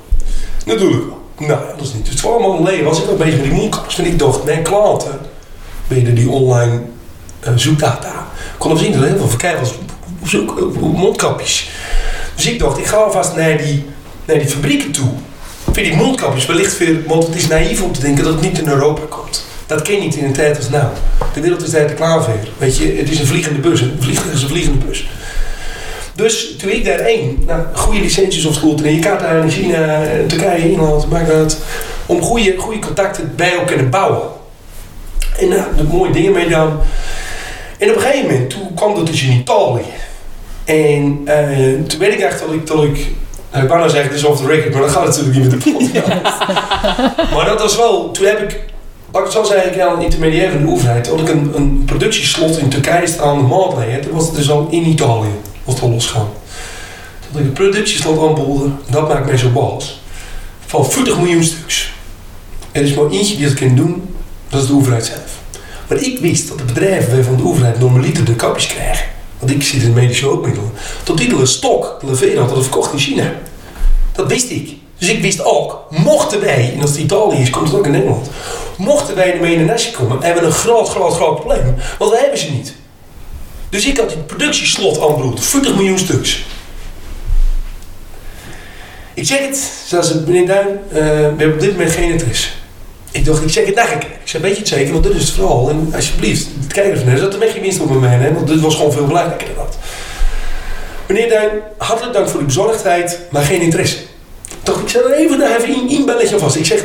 Natuurlijk 0.66 1.02
wel. 1.04 1.20
Nou, 1.48 1.60
dat 1.76 1.86
is 1.86 1.92
niet. 1.92 2.06
Dus 2.06 2.14
twaalf 2.14 2.40
maanden 2.40 2.66
geleden 2.66 2.84
was 2.84 3.02
ik 3.02 3.08
al 3.08 3.16
bezig 3.16 3.34
met 3.34 3.42
die 3.42 3.52
mondkapjes. 3.52 3.98
En 3.98 4.06
ik 4.06 4.18
dacht, 4.18 4.44
mijn 4.44 4.62
klanten, 4.62 5.18
binnen 5.88 6.14
die 6.14 6.30
online 6.30 6.80
eh, 7.40 7.52
zoekdata, 7.56 8.28
konden 8.58 8.78
zien 8.78 8.92
dat 8.92 9.02
er 9.02 9.08
heel 9.08 9.16
veel 9.16 9.28
verkeer 9.28 9.58
was 9.58 9.70
op 9.70 10.28
zoek 10.28 10.60
op 10.60 10.96
mondkapjes. 10.96 11.70
Dus 12.34 12.46
ik 12.46 12.58
dacht, 12.58 12.78
ik 12.78 12.86
ga 12.86 12.96
alvast 12.96 13.36
naar 13.36 13.56
die, 13.56 13.84
naar 14.24 14.38
die 14.38 14.48
fabrieken 14.48 14.90
toe. 14.90 15.08
Voor 15.64 15.82
die 15.82 15.96
mondkapjes 15.96 16.46
wellicht 16.46 16.74
veel, 16.74 16.96
want 17.06 17.26
het 17.26 17.34
is 17.34 17.46
naïef 17.46 17.82
om 17.82 17.92
te 17.92 18.00
denken 18.00 18.24
dat 18.24 18.32
het 18.32 18.42
niet 18.42 18.58
in 18.58 18.68
Europa 18.68 19.02
komt. 19.08 19.44
Dat 19.72 19.82
ken 19.82 19.94
je 19.94 20.00
niet 20.00 20.16
in 20.16 20.24
een 20.24 20.32
tijd 20.32 20.56
als 20.56 20.68
nou. 20.68 20.86
De 21.34 21.40
wereld 21.40 21.62
is 21.62 21.70
daar 21.70 21.86
te 21.86 21.94
klaar 21.94 22.22
voor. 22.22 22.34
Weet 22.58 22.76
je, 22.76 22.92
het 22.96 23.10
is 23.10 23.18
een 23.18 23.26
vliegende 23.26 23.60
bus. 23.60 23.80
Een 23.80 23.96
vliegtuig 23.98 24.34
is 24.34 24.42
een 24.42 24.48
vliegende 24.48 24.84
bus. 24.84 25.06
Dus 26.14 26.56
toen 26.58 26.70
ik 26.70 26.84
daarheen, 26.84 27.42
nou, 27.46 27.62
goede 27.72 28.00
licenties 28.00 28.44
op 28.44 28.52
school, 28.52 28.76
en 28.84 28.94
je 28.94 28.98
kaart 28.98 29.20
naar 29.20 29.48
China, 29.48 30.02
eh, 30.02 30.26
Turkije, 30.26 30.62
Engeland, 30.62 31.10
maakt 31.10 31.26
dat 31.26 31.58
om 32.06 32.22
goede, 32.22 32.54
goede 32.56 32.78
contacten 32.78 33.32
bij 33.36 33.52
elkaar 33.52 33.76
te 33.76 33.84
bouwen. 33.84 34.22
En 35.38 35.48
nou, 35.48 35.62
er 35.78 35.84
mooie 35.84 36.12
dingen 36.12 36.32
mee 36.32 36.44
gedaan. 36.44 36.80
En 37.78 37.88
op 37.88 37.96
een 37.96 38.02
gegeven 38.02 38.30
moment, 38.30 38.50
toen 38.50 38.74
kwam 38.74 38.94
dat 38.94 39.06
dus 39.06 39.22
in 39.22 39.32
Italië. 39.32 39.84
En 40.64 41.20
eh, 41.24 41.86
toen 41.86 41.98
weet 41.98 42.12
ik 42.12 42.20
echt 42.20 42.40
dat 42.40 42.52
ik, 42.52 42.66
dat 42.66 42.84
ik 42.84 43.06
nou, 43.52 43.64
ik 43.64 43.70
wou 43.70 43.80
nou 43.80 43.90
zeggen, 43.90 44.10
het 44.10 44.18
is 44.18 44.24
off 44.24 44.40
the 44.40 44.46
record, 44.46 44.72
maar 44.72 44.82
dat 44.82 44.90
gaat 44.90 45.06
natuurlijk 45.06 45.36
niet 45.36 45.50
met 45.50 45.62
de 45.62 45.72
podcast. 45.72 46.38
maar 47.34 47.44
dat 47.46 47.60
was 47.60 47.76
wel, 47.76 48.10
toen 48.10 48.26
heb 48.26 48.38
ik, 48.38 48.60
laat 49.12 49.26
ik 49.26 49.32
zo 49.32 49.44
zeggen, 49.44 49.74
ik 49.74 49.80
al 49.80 49.96
een 49.96 50.02
intermediair 50.02 50.50
van 50.50 50.60
de 50.66 50.72
overheid, 50.72 51.08
had 51.08 51.20
ik 51.20 51.28
een, 51.28 51.52
een 51.54 51.82
productieslot 51.84 52.58
in 52.58 52.68
Turkije 52.68 53.06
staan 53.06 53.36
de 53.36 53.42
maand. 53.42 54.02
Toen 54.02 54.12
was 54.12 54.26
het 54.26 54.34
dus 54.34 54.50
al 54.50 54.68
in 54.70 54.86
Italië, 54.86 55.34
was 55.64 55.74
het 55.74 55.82
al 55.82 55.90
losgaan. 55.90 56.28
Toen 57.30 57.40
ik 57.40 57.46
een 57.46 57.52
productieslot 57.52 58.28
aanboelde, 58.28 58.68
dat 58.90 59.08
maakt 59.08 59.26
mij 59.26 59.36
zo 59.36 59.80
van 60.66 60.90
40 60.90 61.18
miljoen 61.18 61.44
stuks. 61.44 61.92
Er 62.72 62.82
is 62.82 62.94
maar 62.94 63.10
eentje 63.10 63.36
die 63.36 63.46
dat 63.46 63.54
kan 63.54 63.74
doen, 63.74 64.14
dat 64.48 64.62
is 64.62 64.68
de 64.68 64.74
overheid 64.74 65.06
zelf. 65.06 65.40
Maar 65.88 65.98
ik 65.98 66.18
wist 66.18 66.48
dat 66.48 66.58
de 66.58 66.64
bedrijven 66.64 67.24
van 67.24 67.36
de 67.36 67.44
overheid 67.44 67.78
normaliter 67.78 68.24
de 68.24 68.34
kapjes 68.34 68.66
krijgen. 68.66 69.06
Want 69.38 69.50
ik 69.50 69.62
zit 69.62 69.82
in 69.82 69.92
medische 69.92 70.24
hulpmiddelen. 70.24 70.70
Tot 71.02 71.18
die 71.18 71.34
een 71.34 71.46
stok, 71.46 71.96
de 72.00 72.06
Levera, 72.06 72.40
had 72.40 72.50
het 72.50 72.62
verkocht 72.62 72.92
in 72.92 72.98
China. 72.98 73.32
Dat 74.12 74.26
wist 74.28 74.50
ik. 74.50 74.70
Dus 74.98 75.08
ik 75.08 75.22
wist 75.22 75.44
ook, 75.44 75.84
mochten 75.90 76.40
wij, 76.40 76.72
en 76.74 76.80
als 76.80 76.90
het 76.90 76.98
Italië 76.98 77.36
is, 77.36 77.50
komt 77.50 77.68
het 77.68 77.78
ook 77.78 77.86
in 77.86 77.92
Nederland. 77.92 78.30
Mochten 78.76 79.14
wij 79.14 79.30
in 79.30 79.58
de 79.58 79.64
nestje 79.64 79.92
komen, 79.92 80.22
hebben 80.22 80.42
we 80.42 80.48
een 80.48 80.54
groot, 80.54 80.88
groot, 80.88 81.14
groot 81.14 81.36
probleem. 81.36 81.74
Want 81.98 82.10
we 82.10 82.18
hebben 82.18 82.38
ze 82.38 82.50
niet. 82.50 82.74
Dus 83.68 83.86
ik 83.86 83.96
had 83.96 84.08
die 84.08 84.18
productieslot 84.18 85.00
aanbroed, 85.00 85.44
40 85.44 85.74
miljoen 85.74 85.98
stuks. 85.98 86.44
Ik 89.14 89.26
zeg 89.26 89.38
het, 89.38 89.56
ze, 90.04 90.22
meneer 90.26 90.46
Duin, 90.46 90.66
eh, 90.88 90.94
we 90.94 91.00
hebben 91.02 91.52
op 91.52 91.60
dit 91.60 91.70
moment 91.70 91.90
geen 91.90 92.10
interesse. 92.10 92.48
Ik 93.10 93.24
dacht, 93.24 93.42
ik 93.42 93.50
zeg 93.50 93.66
het 93.66 93.74
keer. 93.74 94.10
Ik 94.22 94.28
zei, 94.28 94.42
weet 94.42 94.52
je 94.52 94.58
het 94.58 94.68
zeker, 94.68 94.92
want 94.92 95.04
dit 95.04 95.14
is 95.14 95.22
het 95.22 95.30
verhaal. 95.30 95.70
En 95.70 95.92
alsjeblieft, 95.94 96.46
het 96.60 96.72
kijken 96.72 96.98
van 96.98 97.16
dat 97.16 97.34
er 97.34 97.50
geen 97.50 97.62
winst 97.62 97.80
op 97.80 97.90
me 97.90 98.06
hè, 98.06 98.34
want 98.34 98.46
dit 98.46 98.60
was 98.60 98.74
gewoon 98.74 98.92
veel 98.92 99.06
belangrijker 99.06 99.46
dan 99.46 99.64
dat. 99.64 99.76
Meneer 101.06 101.28
Duin, 101.28 101.50
hartelijk 101.78 102.14
dank 102.14 102.28
voor 102.28 102.40
uw 102.40 102.46
bezorgdheid, 102.46 103.18
maar 103.30 103.42
geen 103.42 103.60
interesse. 103.60 103.96
Dacht, 104.62 104.80
ik 104.80 104.88
zet 104.88 105.04
er 105.04 105.12
even, 105.12 105.38
daar 105.38 105.60
even 105.60 105.90
een 105.90 106.06
belletje 106.06 106.38
vast. 106.38 106.56
Ik 106.56 106.64
zeg, 106.64 106.84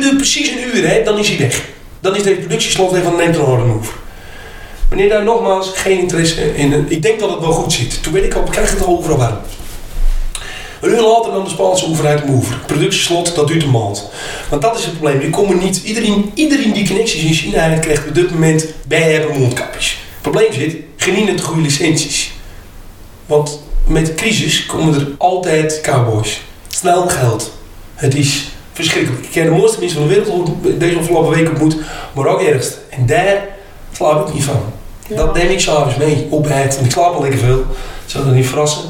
doe, 0.00 0.10
doe 0.10 0.16
precies 0.16 0.50
een 0.50 0.76
uur, 0.76 0.88
hè, 0.88 1.02
dan 1.02 1.18
is 1.18 1.28
hij 1.28 1.38
weg. 1.38 1.62
Dan 2.00 2.16
is 2.16 2.22
de 2.22 2.34
productieslot 2.34 2.92
even 2.92 3.04
van 3.04 3.16
neemt 3.16 3.36
er 3.36 3.58
move. 3.58 3.90
Meneer 4.90 5.08
Duin, 5.08 5.24
nogmaals, 5.24 5.70
geen 5.74 5.98
interesse 5.98 6.56
in. 6.56 6.86
Ik 6.88 7.02
denk 7.02 7.20
dat 7.20 7.30
het 7.30 7.40
wel 7.40 7.52
goed 7.52 7.72
zit. 7.72 8.02
Toen 8.02 8.12
weet 8.12 8.24
ik 8.24 8.34
al, 8.34 8.42
krijg 8.42 8.70
het 8.70 8.82
al 8.82 8.98
overal 8.98 9.16
warm. 9.16 9.38
Een 10.80 10.90
uur 10.90 11.02
later 11.02 11.32
dan 11.32 11.44
de 11.44 11.50
Spaanse 11.50 11.86
overheid 11.86 12.26
move. 12.26 12.54
Productieslot, 12.66 13.34
dat 13.34 13.48
duurt 13.48 13.62
een 13.62 13.70
maand. 13.70 14.10
Want 14.50 14.62
dat 14.62 14.78
is 14.78 14.84
het 14.84 14.98
probleem. 14.98 15.30
Komt 15.30 15.62
niet, 15.62 15.82
iedereen, 15.84 16.30
iedereen 16.34 16.72
die 16.72 16.86
connecties 16.86 17.22
in 17.22 17.34
China 17.34 17.78
krijgt 17.78 18.08
op 18.08 18.14
dit 18.14 18.30
moment 18.30 18.66
bij 18.86 19.12
hebben 19.12 19.40
mondkapjes. 19.40 19.86
Het 19.88 20.22
probleem 20.32 20.52
zit, 20.52 20.76
geen 20.96 21.24
net 21.24 21.40
goede 21.40 21.60
licenties. 21.60 22.32
Want 23.26 23.62
met 23.86 24.14
crisis 24.14 24.66
komen 24.66 24.94
er 24.94 25.08
altijd 25.18 25.80
cowboys. 25.80 26.40
Snel 26.68 27.08
geld. 27.08 27.52
Het 27.94 28.14
is 28.14 28.44
verschrikkelijk. 28.74 29.26
Ik 29.26 29.34
heb 29.34 29.44
de 29.44 29.50
mooiste 29.50 29.80
mensen 29.80 29.98
van 29.98 30.08
de 30.08 30.14
wereld 30.14 30.80
deze 30.80 30.98
afgelopen 30.98 31.30
week 31.30 31.48
ontmoet, 31.48 31.76
maar 32.14 32.26
ook 32.26 32.42
ergst. 32.42 32.78
En 32.90 33.06
daar 33.06 33.46
slaap 33.92 34.28
ik 34.28 34.34
niet 34.34 34.44
van. 34.44 34.60
Dat 35.08 35.34
neem 35.34 35.50
ik 35.50 35.60
s'avonds 35.60 35.96
mee 35.96 36.26
op 36.30 36.42
bed, 36.42 36.74
want 36.74 36.86
ik 36.86 36.92
slaap 36.92 37.14
al 37.14 37.22
lekker 37.22 37.38
veel. 37.38 37.64
Zou 38.06 38.24
dat 38.24 38.34
niet 38.34 38.46
verrassen. 38.46 38.82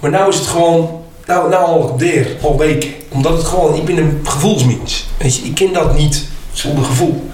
Maar 0.00 0.10
nu 0.10 0.28
is 0.28 0.36
het 0.36 0.46
gewoon, 0.46 1.02
nou, 1.26 1.50
nou 1.50 1.64
al 1.64 1.78
op 1.78 1.98
deer, 1.98 2.26
al 2.42 2.58
weken. 2.58 2.90
Omdat 3.08 3.32
het 3.32 3.46
gewoon, 3.46 3.74
ik 3.74 3.84
ben 3.84 3.96
een 3.96 4.20
gevoelsmens. 4.24 5.06
Weet 5.16 5.36
je, 5.36 5.42
ik 5.44 5.54
ken 5.54 5.72
dat 5.72 5.96
niet 5.96 6.24
zonder 6.52 6.84
gevoel. 6.84 7.30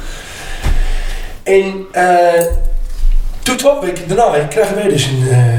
En 1.42 1.87
uh, 1.94 2.44
toen 3.42 3.56
twaalf 3.56 3.84
weken 3.84 4.08
daarna 4.08 4.44
krijgen 4.44 4.75
wij 4.75 4.88
dus 4.88 5.04
een, 5.04 5.22
uh, 5.28 5.54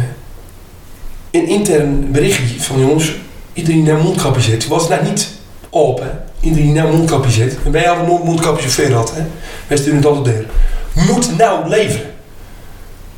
een 1.32 1.48
intern 1.48 2.12
berichtje 2.12 2.62
van 2.62 2.80
jongens, 2.80 3.16
iedereen 3.54 3.84
naar 3.84 3.98
mondkapje 3.98 4.42
zet. 4.42 4.60
Toen 4.60 4.70
was 4.70 4.82
het 4.82 4.92
nou 4.92 5.04
niet 5.04 5.30
open, 5.72 6.24
iedereen 6.40 6.74
naar 6.74 6.88
mondkapje 6.88 7.32
zet. 7.32 7.58
En 7.66 7.72
wij 7.72 7.84
hadden 7.84 8.08
nooit 8.08 8.24
mondkapjes 8.24 8.66
of 8.66 8.72
ver 8.72 8.94
had, 8.94 9.14
hè. 9.16 9.22
Wij 9.68 9.78
sturen 9.78 9.98
het 9.98 10.06
altijd 10.06 10.26
deur. 10.26 10.46
Moet 10.94 11.38
nou 11.38 11.70
leveren. 11.70 12.12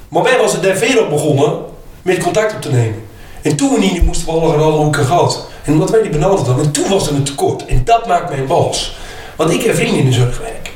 Maar 0.08 0.24
wij 0.24 0.38
was 0.38 0.54
er 0.54 0.62
daar 0.62 0.76
ver 0.76 1.02
op 1.02 1.10
begonnen 1.10 1.54
met 2.02 2.24
contact 2.24 2.56
op 2.56 2.62
te 2.62 2.72
nemen. 2.72 3.02
En 3.42 3.56
toen 3.56 3.80
niet 3.80 4.04
moesten 4.04 4.26
we 4.26 4.32
alle 4.32 4.56
alle 4.56 4.78
hoeken 4.78 5.06
gehad. 5.06 5.48
En 5.64 5.74
omdat 5.74 5.90
wij 5.90 6.02
die 6.02 6.12
benaderd 6.12 6.48
hadden, 6.48 6.66
en 6.66 6.72
toen 6.72 6.90
was 6.90 7.08
er 7.08 7.16
een 7.16 7.24
tekort. 7.24 7.66
En 7.66 7.82
dat 7.86 8.08
maakt 8.08 8.30
mij 8.30 8.46
boos. 8.46 8.96
Want 9.36 9.52
ik 9.52 9.64
heb 9.64 9.76
vrienden 9.76 10.00
in 10.00 10.06
de 10.06 10.12
zorgwerk. 10.12 10.72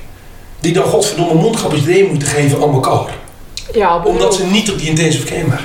Die 0.60 0.74
dan 0.74 0.84
godverdomme 0.84 1.34
mondkapjes 1.34 1.84
deel 1.84 2.07
moeten 2.07 2.27
geven 2.27 2.62
aan 2.62 2.74
elkaar. 2.74 3.15
Ja, 3.74 4.03
Omdat 4.03 4.36
ze 4.36 4.46
niet 4.46 4.72
op 4.72 4.79
die 4.79 4.89
intensive 4.89 5.25
care 5.25 5.48
mag. 5.48 5.62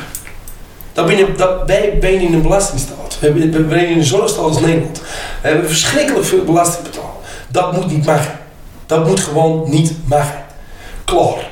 Dat 0.93 1.07
ben, 1.07 1.37
dat, 1.37 1.51
wij 1.67 1.99
zijn 2.01 2.21
in 2.21 2.35
een 2.35 2.43
belastingstaat. 2.43 3.12
We 3.31 3.67
zijn 3.69 3.87
in 3.87 3.99
een 3.99 4.05
zorgstaat 4.05 4.45
als 4.45 4.61
Nederland. 4.61 5.01
We 5.41 5.49
hebben 5.49 5.69
verschrikkelijk 5.69 6.27
veel 6.27 6.45
belasting 6.45 6.83
betaald. 6.83 7.17
Dat 7.49 7.73
moet 7.73 7.91
niet 7.91 8.07
mag. 8.07 8.31
Dat 8.87 9.07
moet 9.07 9.21
gewoon 9.21 9.71
niet 9.71 9.93
mag. 10.05 10.27
Klaar. 11.05 11.51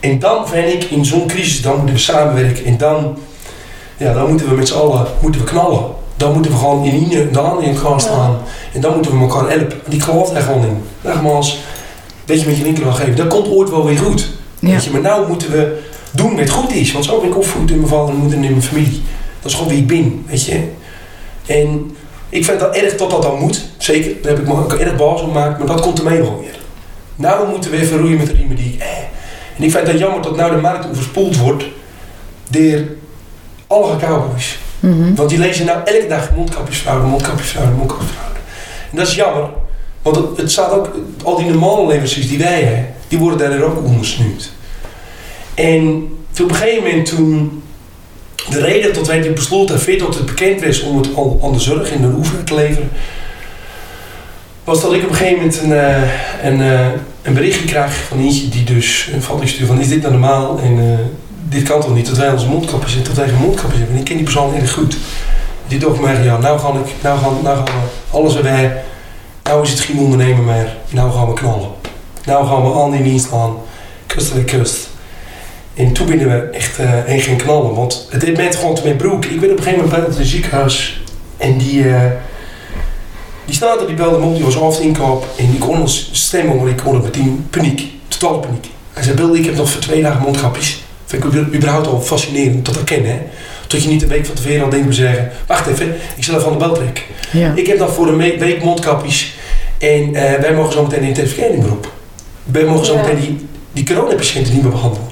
En 0.00 0.18
dan 0.18 0.48
vind 0.48 0.72
ik 0.72 0.90
in 0.90 1.04
zo'n 1.04 1.26
crisis, 1.26 1.62
dan 1.62 1.76
moeten 1.76 1.94
we 1.94 2.00
samenwerken. 2.00 2.64
En 2.64 2.76
dan 2.76 3.18
ja, 3.96 4.12
dan 4.12 4.28
moeten 4.28 4.48
we 4.48 4.54
met 4.54 4.68
z'n 4.68 4.74
allen 4.74 5.06
moeten 5.20 5.40
we 5.40 5.46
knallen. 5.46 5.84
Dan 6.16 6.32
moeten 6.32 6.50
we 6.50 6.58
gewoon 6.58 6.84
in 6.84 7.08
de 7.08 7.30
dan 7.30 7.62
in 7.62 7.76
gaan 7.76 8.00
staan. 8.00 8.38
En 8.72 8.80
dan 8.80 8.94
moeten 8.94 9.12
we 9.12 9.18
elkaar 9.18 9.50
helpen. 9.50 9.80
En 9.86 9.92
ik 9.92 10.02
geloof 10.02 10.30
daar 10.30 10.42
gewoon 10.42 10.62
in. 10.62 10.82
Nogmaals, 11.00 11.58
weet 12.24 12.40
je 12.40 12.46
met 12.46 12.56
je 12.56 12.62
linker 12.62 12.92
geven. 12.92 13.16
Dat 13.16 13.26
komt 13.26 13.48
ooit 13.48 13.70
wel 13.70 13.84
weer 13.84 13.98
goed. 13.98 14.28
Ja. 14.58 14.70
Weet 14.70 14.84
je, 14.84 14.90
maar 14.90 15.00
nou 15.00 15.28
moeten 15.28 15.50
we 15.50 15.80
doen 16.10 16.36
wat 16.36 16.50
goed 16.50 16.72
is. 16.72 16.92
Want 16.92 17.04
zo 17.04 17.20
ben 17.20 17.28
ik 17.28 17.36
opgevoed 17.36 17.70
in 17.70 17.76
mijn 17.76 17.88
vader 17.88 18.08
en 18.08 18.16
moeder 18.16 18.38
en 18.38 18.44
in 18.44 18.50
mijn 18.50 18.62
familie. 18.62 19.02
Dat 19.40 19.50
is 19.50 19.56
gewoon 19.56 19.72
wie 19.72 19.78
ik 19.78 19.86
ben, 19.86 20.24
weet 20.26 20.44
je. 20.44 20.76
En 21.48 21.96
ik 22.28 22.44
vind 22.44 22.60
dat 22.60 22.76
erg 22.76 22.96
dat 22.96 23.10
dat 23.10 23.22
dan 23.22 23.38
moet. 23.38 23.64
Zeker, 23.76 24.22
daar 24.22 24.32
heb 24.32 24.40
ik 24.40 24.48
me 24.48 24.54
ook 24.54 24.72
erg 24.72 24.96
baas 24.96 25.20
op 25.20 25.26
gemaakt. 25.26 25.58
Maar 25.58 25.66
dat 25.66 25.80
komt 25.80 25.98
ermee 25.98 26.20
wel 26.20 26.40
weer. 26.40 26.56
Nou 27.16 27.48
moeten 27.48 27.70
we 27.70 27.76
even 27.76 27.98
roeien 27.98 28.16
met 28.16 28.26
de 28.26 28.32
riemen 28.32 28.56
die. 28.56 28.76
Eh. 28.78 28.86
En 29.56 29.64
ik 29.64 29.70
vind 29.70 29.86
dat 29.86 29.98
jammer 29.98 30.22
dat 30.22 30.36
nou 30.36 30.54
de 30.54 30.60
markt 30.60 30.86
overspoeld 30.90 31.36
wordt... 31.36 31.64
door 32.48 32.84
alle 33.66 33.96
cowboys. 33.96 34.58
Mhm. 34.80 35.14
Want 35.14 35.28
die 35.28 35.38
lezen 35.38 35.66
nou 35.66 35.78
elke 35.84 36.06
dag 36.08 36.34
mondkapjesfraude, 36.36 37.06
mondkapjesfraude, 37.06 37.72
mondkapjesfraude. 37.72 38.38
En 38.90 38.96
dat 38.96 39.06
is 39.06 39.14
jammer. 39.14 39.48
Want 40.02 40.16
het, 40.16 40.36
het 40.36 40.50
staat 40.50 40.70
ook, 40.70 40.90
al 41.22 41.36
die 41.36 41.46
normale 41.46 41.86
leveranciers 41.86 42.28
die 42.28 42.38
wij 42.38 42.62
hebben, 42.62 42.94
die 43.08 43.18
worden 43.18 43.50
daar 43.50 43.62
ook 43.62 43.84
ondersnuurd. 43.84 44.52
En 45.54 46.08
toen 46.32 46.44
op 46.44 46.50
een 46.50 46.56
gegeven 46.56 46.84
moment 46.84 47.06
toen 47.06 47.62
de 48.50 48.60
reden 48.60 48.92
tot 48.92 49.06
wij 49.06 49.20
dit 49.20 49.34
besloten 49.34 49.76
hebben, 49.76 49.98
tot 49.98 50.14
het 50.14 50.26
bekend 50.26 50.64
was 50.64 50.80
om 50.80 50.96
het 50.96 51.08
aan, 51.42 51.52
de 51.52 51.60
zorg 51.60 51.90
in 51.90 52.00
de 52.00 52.12
oever 52.16 52.44
te 52.44 52.54
leveren, 52.54 52.90
was 54.64 54.82
dat 54.82 54.92
ik 54.92 55.02
op 55.02 55.08
een 55.08 55.14
gegeven 55.14 55.36
moment 55.36 55.60
een, 55.60 55.70
uh, 55.70 56.42
een, 56.42 56.60
uh, 56.60 56.86
een 57.22 57.34
berichtje 57.34 57.64
kreeg 57.64 57.94
van 58.08 58.18
eentje 58.18 58.48
die 58.48 58.64
dus 58.64 59.10
een 59.12 59.22
foto 59.22 59.46
stuurde 59.46 59.66
van 59.66 59.80
is 59.80 59.88
dit 59.88 60.00
nou 60.00 60.12
normaal? 60.12 60.60
En 60.62 60.78
uh, 60.78 60.98
dit 61.48 61.62
kan 61.62 61.80
toch 61.80 61.94
niet 61.94 62.06
dat 62.06 62.16
wij 62.16 62.30
onze 62.30 62.46
mondkapjes 62.46 62.92
zitten, 62.92 63.14
dat 63.14 63.24
wij 63.24 63.34
geen 63.34 63.42
mondkapjes 63.42 63.78
hebben. 63.78 63.94
En 63.94 64.00
ik 64.00 64.06
ken 64.06 64.16
die 64.16 64.24
persoon 64.24 64.54
erg 64.54 64.72
goed. 64.72 64.96
Die 65.68 65.78
dacht 65.78 66.00
mij, 66.00 66.24
ja, 66.24 66.38
nou 66.38 66.58
gaan, 66.58 66.78
ik, 66.78 66.92
nou 67.02 67.18
gaan, 67.18 67.34
nou 67.42 67.56
gaan 67.56 67.64
we 67.64 68.16
alles 68.16 68.36
erbij. 68.36 68.82
Nou 69.42 69.62
is 69.62 69.70
het 69.70 69.80
geen 69.80 69.98
ondernemer 69.98 70.44
meer. 70.44 70.76
Nou 70.88 71.12
gaan 71.12 71.26
we 71.26 71.32
knallen. 71.32 71.68
Nou 72.24 72.46
gaan 72.46 72.62
we 72.62 72.80
aan 72.80 72.90
die 72.90 73.02
dienst 73.02 73.32
aan. 73.32 73.56
Kust 74.06 74.32
en 74.32 74.44
kust. 74.44 74.87
En 75.78 75.92
toen 75.92 76.06
binnen 76.06 76.28
we 76.28 76.56
echt 76.56 76.78
uh, 76.78 76.90
heen 77.04 77.20
gaan 77.20 77.36
knallen. 77.36 77.74
Want 77.74 78.06
het 78.10 78.20
deed 78.20 78.36
met 78.36 78.56
gewoon 78.56 78.74
te 78.74 78.82
mijn 78.84 78.96
broek. 78.96 79.24
Ik 79.24 79.40
ben 79.40 79.50
op 79.50 79.56
een 79.56 79.62
gegeven 79.62 79.84
moment 79.84 80.06
bij 80.06 80.16
het 80.16 80.26
ziekenhuis. 80.26 81.00
En 81.36 81.58
die, 81.58 81.84
uh, 81.84 82.00
die 83.44 83.54
staat 83.54 83.80
er, 83.80 83.86
die 83.86 83.96
belde 83.96 84.18
me 84.18 84.24
op, 84.24 84.34
die 84.34 84.44
was 84.44 84.60
af 84.60 84.80
inkoop. 84.80 85.26
En 85.36 85.50
die 85.50 85.58
kon 85.58 85.80
ons 85.80 86.08
stemmen, 86.12 86.56
maar 86.56 86.68
ik 86.68 86.80
hoorde 86.80 87.04
meteen 87.04 87.46
paniek. 87.50 87.82
Totale 88.08 88.38
paniek. 88.38 88.66
Hij 88.92 89.02
zei, 89.02 89.16
Bill, 89.16 89.34
ik 89.34 89.44
heb 89.44 89.56
nog 89.56 89.70
voor 89.70 89.80
twee 89.80 90.02
dagen 90.02 90.22
mondkapjes. 90.22 90.82
Vind 91.06 91.24
ik 91.24 91.54
überhaupt 91.54 91.86
al 91.86 92.00
fascinerend 92.00 92.64
tot 92.64 92.74
herkennen, 92.74 93.10
hè. 93.10 93.18
Tot 93.66 93.82
je 93.82 93.88
niet 93.88 94.02
een 94.02 94.08
week 94.08 94.26
van 94.26 94.34
tevoren 94.34 94.62
al 94.62 94.70
denkt 94.70 94.86
te 94.86 94.92
zeggen... 94.92 95.30
Wacht 95.46 95.66
even, 95.66 95.96
ik 96.16 96.24
zal 96.24 96.34
even 96.34 96.46
aan 96.46 96.52
de 96.52 96.64
bel 96.64 96.74
trekken. 96.74 97.02
Ja. 97.32 97.52
Ik 97.54 97.66
heb 97.66 97.78
nog 97.78 97.94
voor 97.94 98.08
een 98.08 98.38
week 98.38 98.62
mondkapjes. 98.62 99.34
En 99.78 100.08
uh, 100.08 100.14
wij 100.14 100.54
mogen 100.54 100.72
zo 100.72 100.82
meteen 100.82 101.02
in 101.02 101.14
het 101.14 101.60
beroep. 101.60 101.92
Wij 102.44 102.64
mogen 102.64 102.86
zo 102.86 102.96
meteen 102.96 103.20
die, 103.20 103.46
die 103.72 103.84
coronapatiënten 103.84 104.52
niet 104.52 104.62
meer 104.62 104.72
behandelen. 104.72 105.07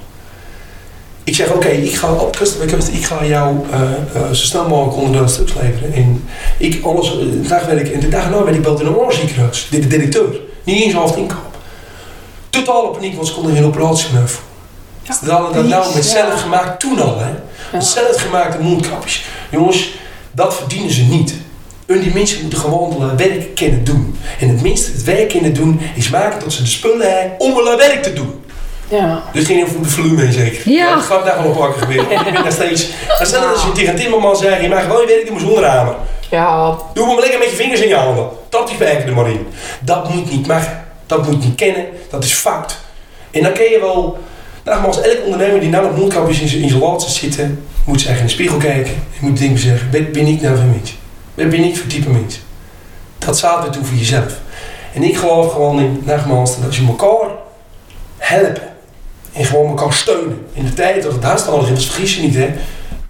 Ik 1.27 1.35
zeg, 1.35 1.49
oké, 1.49 1.57
okay, 1.57 1.77
ik 1.77 1.95
ga 1.95 2.13
op 2.13 2.39
ik 2.93 3.05
ga 3.05 3.25
jou 3.25 3.57
uh, 3.71 3.81
uh, 3.81 4.27
zo 4.27 4.45
snel 4.45 4.69
mogelijk 4.69 4.97
onder 4.97 5.23
de 5.23 5.29
stuks 5.29 5.53
leveren. 5.55 5.93
En 5.93 6.29
ik, 6.59 6.85
alles, 6.85 7.11
de 7.11 7.41
dag 7.41 7.65
werk, 7.65 7.93
en 7.93 8.01
de 8.01 8.09
dag 8.09 8.31
na 8.31 8.43
ben 8.43 8.55
ik 8.55 8.63
belde 8.63 8.83
in 8.83 8.89
een 8.89 8.97
oorziekenhuis. 8.97 9.67
De, 9.71 9.79
de 9.79 9.87
directeur. 9.87 10.41
Niet 10.65 10.83
eens 10.83 10.95
half 10.95 11.17
inkoop. 11.17 11.57
Totale 12.51 12.89
paniek, 12.89 13.15
want 13.15 13.27
ze 13.27 13.35
konden 13.35 13.55
geen 13.55 13.65
operatie 13.65 14.13
meer 14.13 14.29
voor. 14.29 14.43
Ja, 15.03 15.19
ze 15.25 15.31
hadden 15.31 15.53
dat 15.53 15.67
nou 15.67 15.95
met 15.95 16.05
zelf 16.05 16.41
gemaakt 16.41 16.81
toen 16.81 17.01
al, 17.01 17.19
hè. 17.19 17.31
Ja. 17.73 17.81
Zelf 17.81 18.17
gemaakte 18.17 18.63
mondkapjes. 18.63 19.25
Jongens, 19.51 19.91
dat 20.33 20.55
verdienen 20.55 20.91
ze 20.91 21.03
niet. 21.03 21.35
En 21.87 22.01
die 22.01 22.13
mensen 22.15 22.41
moeten 22.41 22.59
gewoon 22.59 23.17
werk 23.17 23.55
kunnen 23.55 23.85
doen. 23.85 24.19
En 24.41 24.49
het 24.49 24.63
minste 24.63 24.93
het 24.93 25.05
werk 25.05 25.29
kunnen 25.29 25.55
doen 25.55 25.81
is 25.95 26.11
maken 26.11 26.41
dat 26.41 26.53
ze 26.53 26.63
de 26.63 26.69
spullen 26.69 27.19
hebben 27.19 27.41
om 27.41 27.55
hun 27.55 27.77
werk 27.77 28.03
te 28.03 28.13
doen. 28.13 28.45
Ja. 28.89 29.23
Dus 29.33 29.47
ging 29.47 29.63
over 29.63 29.83
de 29.83 29.89
vloer 29.89 30.13
mee 30.13 30.33
zeker. 30.33 30.71
Ja. 30.71 30.95
Dat 30.95 31.05
gaat 31.05 31.25
daar 31.25 31.37
gewoon 31.37 31.57
pakken 31.57 31.81
gebeuren. 31.81 32.11
Ik 32.11 32.33
ben 32.33 32.43
daar 32.43 32.53
steeds... 32.53 32.89
Stel 33.23 33.47
als 33.47 33.63
je 33.63 33.73
tegen 33.73 33.93
een 33.93 34.01
timmerman 34.01 34.37
zegt, 34.37 34.63
je 34.63 34.69
mag 34.69 34.87
wel 34.87 35.01
je 35.01 35.07
werk 35.07 35.27
doen 35.27 35.41
zonder 35.41 35.65
hamer. 35.65 35.95
Ja. 36.31 36.77
Doe 36.95 37.07
maar 37.07 37.19
lekker 37.19 37.39
met 37.39 37.51
je 37.51 37.57
vingers 37.57 37.81
in 37.81 37.89
je 37.89 37.95
handen. 37.95 38.29
Tap 38.49 38.69
die 38.69 38.77
pijken 38.77 39.07
er 39.07 39.15
maar 39.15 39.31
in. 39.31 39.47
Dat 39.81 40.15
moet 40.15 40.31
niet 40.31 40.47
mag. 40.47 40.69
Dat 41.07 41.27
moet 41.27 41.45
niet 41.45 41.55
kennen. 41.55 41.87
Dat 42.11 42.25
is 42.25 42.33
fout. 42.33 42.79
En 43.31 43.43
dan 43.43 43.53
kun 43.53 43.65
je 43.65 43.81
wel... 43.81 44.19
Nogmaals, 44.65 45.01
elk 45.01 45.25
ondernemer 45.25 45.61
die 45.61 45.69
nou 45.69 45.87
op 45.87 45.97
mondkapjes 45.97 46.41
in 46.41 46.49
zijn 46.49 46.65
isolatie 46.65 47.11
zitten, 47.11 47.65
moet 47.85 48.01
zich 48.01 48.19
in 48.19 48.25
de 48.25 48.31
spiegel 48.31 48.59
kijken. 48.59 48.93
En 48.93 49.29
moet 49.29 49.39
dingen 49.39 49.59
zeggen, 49.59 49.91
ben, 49.91 50.13
ben 50.13 50.27
ik 50.27 50.41
nou 50.41 50.57
voor 50.57 50.65
mens? 50.65 50.95
Ben, 51.35 51.51
ben 51.51 51.65
ik 51.65 51.77
voor 51.77 51.87
type 51.87 52.11
mens? 52.11 52.41
Dat 53.19 53.37
staat 53.37 53.63
weer 53.63 53.71
toe 53.71 53.85
voor 53.85 53.97
jezelf. 53.97 54.41
En 54.95 55.03
ik 55.03 55.17
geloof 55.17 55.53
gewoon 55.53 55.81
in, 55.81 56.03
nogmaals, 56.05 56.57
dat 56.57 56.67
als 56.67 56.77
je 56.77 56.87
elkaar 56.87 57.31
helpen 58.19 58.76
en 59.37 59.45
gewoon 59.45 59.69
elkaar 59.69 59.93
steunen. 59.93 60.47
In 60.53 60.65
de 60.65 60.75
tijd 60.75 61.03
dat 61.03 61.13
het 61.13 61.47
nodig 61.47 61.71
is, 61.71 61.75
dat 61.75 61.85
vergis 61.85 62.17
je 62.17 62.23
niet 62.23 62.35
hè. 62.35 62.49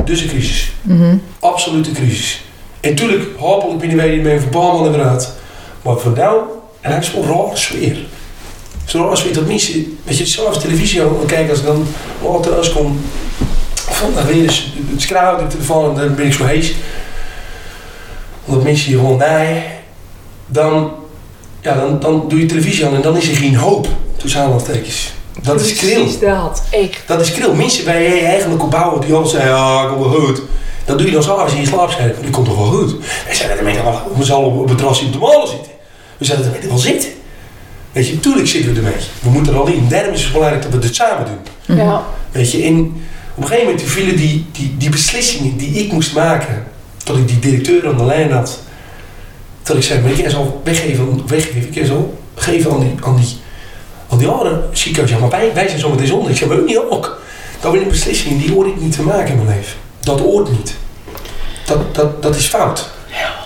Dus 0.05 0.21
een 0.21 0.29
crisis. 0.29 0.73
Mm 0.83 1.01
-hmm. 1.01 1.23
Absolute 1.41 1.93
crisis. 1.93 2.45
En 2.81 2.91
natuurlijk, 2.91 3.39
hopelijk 3.39 3.79
binnen 3.79 3.97
wij 3.97 4.17
mee 4.17 4.41
verbanden 4.41 4.95
eruit. 4.95 5.33
Maar 5.83 5.97
voor 5.97 6.13
nou, 6.13 6.41
en 6.81 6.91
dat 6.91 7.03
is 7.03 7.09
gewoon 7.09 7.29
rare 7.29 7.57
sfeer. 7.57 7.97
Zo'n 8.85 9.03
rare 9.03 9.17
sfeer 9.17 9.33
dat 9.35 9.47
mensen, 9.47 9.99
weet 10.05 10.19
je, 10.19 10.27
zelfs 10.27 10.61
televisie 10.61 11.03
aan 11.03 11.27
kijken 11.27 11.51
als 11.51 11.59
ik 11.59 11.65
dan 11.65 11.87
oh, 12.21 12.43
thuis 12.43 12.73
kom. 12.73 13.01
Van 13.75 14.15
dan 14.15 14.27
weer 14.27 14.43
eens 14.43 14.73
het 14.91 15.01
schraal 15.01 15.35
op 15.35 15.41
de 15.41 15.47
telefoon 15.47 15.91
en 15.91 16.07
dan 16.07 16.15
ben 16.15 16.27
ik 16.27 16.33
zo 16.33 16.45
hees. 16.45 16.75
Omdat 18.45 18.65
mensen 18.65 18.87
hier 18.87 18.99
gewoon 18.99 19.19
naaien. 19.19 19.63
Dan, 20.47 20.93
ja, 21.61 21.75
dan, 21.75 22.01
dan 22.01 22.25
doe 22.29 22.41
je 22.41 22.47
televisie 22.47 22.87
aan 22.87 22.95
en 22.95 23.03
dan 23.03 23.17
is 23.17 23.29
er 23.29 23.37
geen 23.37 23.57
hoop. 23.57 23.89
Tussen 24.17 24.41
aanhalingstekens. 24.41 25.16
Dat 25.43 25.61
is 25.61 25.75
kril. 25.75 26.01
Precies 26.01 26.19
dat, 26.19 26.63
echt. 26.71 27.03
Dat 27.07 27.21
is 27.21 27.33
kril. 27.33 27.55
Mensen 27.55 27.85
waar 27.85 28.03
je 28.03 28.21
eigenlijk 28.21 28.63
op 28.63 28.71
bouwen 28.71 29.01
die 29.01 29.15
al 29.15 29.27
zeggen, 29.27 29.51
ja, 29.51 29.83
ik 29.83 29.89
kom 29.89 29.99
wel 29.99 30.21
goed. 30.21 30.43
Dat 30.85 30.99
doe 30.99 31.07
je 31.07 31.13
dan 31.13 31.23
s'avonds 31.23 31.53
in 31.53 31.61
je 31.61 31.67
slaapschijf. 31.67 32.21
Die 32.21 32.31
komt 32.31 32.47
toch 32.47 32.57
wel 32.57 32.67
goed. 32.67 32.95
Wij 33.25 33.35
zijn 33.35 33.51
er 33.51 33.59
ermee 33.59 33.79
we 34.17 34.25
zullen 34.25 34.45
op 34.45 34.69
het 34.69 34.79
terrasje 34.79 35.05
op 35.05 35.13
de 35.13 35.19
molen 35.19 35.49
zitten. 35.49 35.73
We 36.19 36.25
zijn 36.25 36.39
er 36.39 36.45
ermee 36.45 36.69
wel 36.69 36.79
zitten. 36.79 37.11
Weet 37.93 38.09
je, 38.09 38.21
tuurlijk 38.21 38.49
zitten 38.49 38.73
we 38.73 38.79
ermee. 38.79 39.01
We 39.21 39.31
moeten 39.31 39.53
er 39.53 39.59
al 39.59 39.67
in. 39.67 39.89
Daarom 39.89 40.15
is 40.15 40.23
het 40.23 40.33
belangrijk 40.33 40.63
dat 40.63 40.73
we 40.73 40.87
het 40.87 40.95
samen 40.95 41.27
doen. 41.27 41.77
Ja. 41.77 42.05
Weet 42.33 42.51
je, 42.51 42.63
en 42.63 42.79
op 43.35 43.43
een 43.43 43.49
gegeven 43.49 43.71
moment 43.71 43.91
vielen 43.91 44.17
die, 44.17 44.47
die, 44.53 44.75
die 44.79 44.89
beslissingen 44.89 45.57
die 45.57 45.71
ik 45.85 45.93
moest 45.93 46.15
maken, 46.15 46.67
dat 47.05 47.17
ik 47.17 47.29
die 47.29 47.39
directeur 47.39 47.89
aan 47.89 47.97
de 47.97 48.05
lijn 48.05 48.33
had, 48.33 48.59
dat 49.63 49.77
ik 49.77 49.83
zei, 49.83 50.01
maar 50.01 50.11
ik 50.11 50.23
kan 50.23 50.31
zo 50.31 50.61
weggeven, 50.65 51.23
weggeven, 51.27 51.61
ik 51.61 51.75
kan 51.75 51.87
zo 51.87 52.19
geven 52.35 52.71
aan 52.71 52.81
die, 52.81 52.95
aan 53.03 53.17
die, 53.17 53.37
aan 54.09 54.19
die 54.19 54.29
andere 54.29 54.63
ziekenhuis. 54.73 55.11
Ja, 55.11 55.19
maar 55.19 55.31
wij, 55.31 55.55
wij 55.55 55.69
zijn 55.69 55.81
zo 55.81 55.91
meteen 55.91 56.07
zonder. 56.07 56.31
Ik 56.31 56.37
zeg, 56.37 56.49
maar 56.49 56.59
ook 56.59 56.67
niet 56.67 56.79
ook. 56.79 57.21
Dat 57.61 57.75
zijn 57.75 57.89
beslissingen, 57.89 58.39
die 58.39 58.53
hoor 58.53 58.67
ik 58.67 58.81
niet 58.81 58.93
te 58.93 59.03
maken 59.03 59.29
in 59.29 59.45
mijn 59.45 59.57
leven. 59.57 59.79
Dat 60.01 60.21
hoort 60.21 60.51
niet. 60.51 60.75
Dat, 61.67 61.95
dat, 61.95 62.23
dat 62.23 62.37
is 62.37 62.47
fout. 62.47 62.91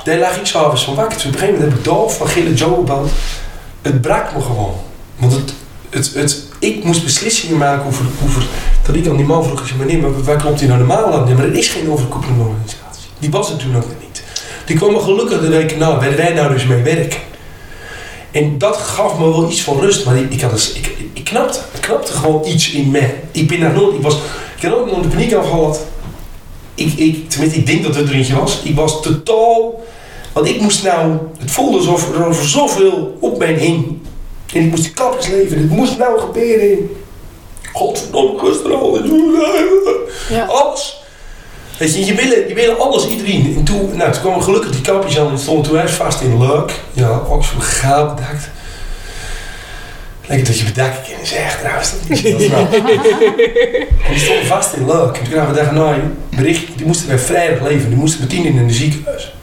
Daar 0.05 0.19
lag 0.19 0.37
ik 0.37 0.47
s'avonds 0.47 0.85
van 0.85 0.95
wakker. 0.95 1.17
Dus 1.17 1.27
op 1.27 1.33
een 1.33 1.39
gegeven 1.39 1.55
moment 1.55 1.73
heb 1.73 1.81
ik 1.81 1.91
Dolf 1.91 2.17
van 2.17 2.29
Gille 2.29 2.55
Joe 2.55 2.75
gebeld. 2.75 3.11
Het 3.83 4.01
brak 4.01 4.35
me 4.35 4.41
gewoon. 4.41 4.75
Want 5.17 5.33
het, 5.33 5.53
het, 5.91 6.15
het, 6.15 6.45
ik 6.59 6.85
moest 6.85 7.05
beslissingen 7.05 7.57
maken 7.57 7.87
over, 7.87 8.05
over 8.25 8.43
dat 8.87 8.95
ik 8.95 9.09
aan 9.09 9.17
die 9.17 9.27
man 9.27 9.45
vroeg, 9.45 9.77
meneer, 9.79 9.99
maar 9.99 10.23
waar 10.23 10.37
klopt 10.37 10.59
hij 10.59 10.69
nou 10.69 10.79
normaal 10.79 11.13
aan? 11.13 11.29
Ja, 11.29 11.35
maar 11.35 11.45
er 11.45 11.55
is 11.55 11.69
geen 11.69 11.91
overkoepelende 11.91 12.43
organisatie. 12.43 13.09
Die 13.19 13.31
was 13.31 13.51
er 13.51 13.57
toen 13.57 13.77
ook 13.77 13.89
niet. 14.01 14.23
Die 14.67 14.77
kwam 14.77 15.01
gelukkig 15.01 15.41
de 15.41 15.49
week 15.49 15.77
na, 15.77 15.99
waar 15.99 16.17
wij 16.17 16.33
nou 16.33 16.53
dus 16.53 16.67
mee 16.67 16.83
werken. 16.83 17.19
En 18.31 18.59
dat 18.59 18.77
gaf 18.77 19.19
me 19.19 19.29
wel 19.31 19.51
iets 19.51 19.63
van 19.63 19.81
rust, 19.81 20.05
maar 20.05 20.17
ik, 20.17 20.33
ik, 20.33 20.41
had 20.41 20.51
dus, 20.51 20.73
ik, 20.73 20.97
ik, 21.13 21.25
knapte, 21.25 21.59
ik 21.75 21.81
knapte 21.81 22.13
gewoon 22.13 22.47
iets 22.47 22.71
in 22.71 22.91
me. 22.91 23.11
Ik 23.33 23.49
ben 23.49 23.61
daar 23.61 23.73
nooit, 23.73 23.95
ik 23.95 24.03
was, 24.03 24.17
ik 24.57 24.63
had 24.63 24.79
ook 24.79 24.91
nog 24.91 25.01
de 25.03 25.09
paniek 25.09 25.33
afgehad. 25.35 25.81
Ik, 26.75 26.93
ik, 26.93 27.31
tenminste, 27.31 27.59
ik 27.59 27.67
denk 27.67 27.83
dat 27.83 27.95
het 27.95 28.09
er 28.09 28.15
eentje 28.15 28.35
was. 28.35 28.61
Ik 28.63 28.75
was 28.75 29.03
totaal, 29.03 29.85
want 30.33 30.47
ik 30.47 30.61
moest 30.61 30.83
nou, 30.83 31.17
het 31.39 31.51
voelde 31.51 31.77
alsof 31.79 32.15
er 32.15 32.27
over 32.27 32.49
zoveel 32.49 33.17
op 33.21 33.39
mij 33.39 33.53
hing. 33.53 33.99
En 34.55 34.65
ik 34.65 34.71
moest 34.71 34.83
die 34.83 34.93
kapjes 34.93 35.29
leven, 35.29 35.59
het 35.59 35.71
moest 35.71 35.99
nou 35.99 36.21
gebeuren. 36.21 36.91
Godverdomme, 37.73 38.39
cholesterol, 38.39 38.99
Ja. 40.29 40.45
alles. 40.45 41.00
Weet 41.81 41.95
je, 41.95 42.05
je 42.05 42.15
wil, 42.55 42.65
je 42.65 42.77
alles, 42.77 43.09
iedereen. 43.09 43.55
En 43.57 43.65
toen, 43.65 43.97
nou, 43.97 44.13
toen 44.13 44.23
kwamen 44.23 44.43
gelukkig 44.43 44.71
die 44.71 44.81
kapjes 44.81 45.19
aan 45.19 45.31
en 45.31 45.39
stonden 45.39 45.71
toen 45.71 45.89
vast 45.89 46.21
in 46.21 46.39
leuk. 46.39 46.73
Ja, 46.93 47.09
ook 47.09 47.45
zo 47.45 47.55
gaaf 47.59 48.15
bedacht. 48.15 48.49
Lekker 50.27 50.47
dat 50.47 50.59
je 50.59 50.65
bedakken 50.65 51.03
kan 51.03 51.27
zeggen 51.27 51.61
trouwens. 51.61 51.91
Dat 51.91 52.11
is 52.11 52.23
die 54.09 54.19
stonden 54.19 54.47
vast 54.47 54.73
in 54.73 54.87
leuk. 54.87 55.17
En 55.17 55.23
toen 55.23 55.29
kregen 55.29 55.49
we 55.49 55.55
dachten, 55.55 55.75
nou, 55.75 55.97
bericht, 56.37 56.67
die 56.77 56.87
moesten 56.87 57.07
bij 57.07 57.19
vrijdag 57.19 57.69
leven. 57.69 57.89
Die 57.89 57.99
moesten 57.99 58.21
met 58.21 58.29
tien 58.31 58.45
in 58.45 58.59
een 58.59 58.71
ziekenhuis. 58.71 59.35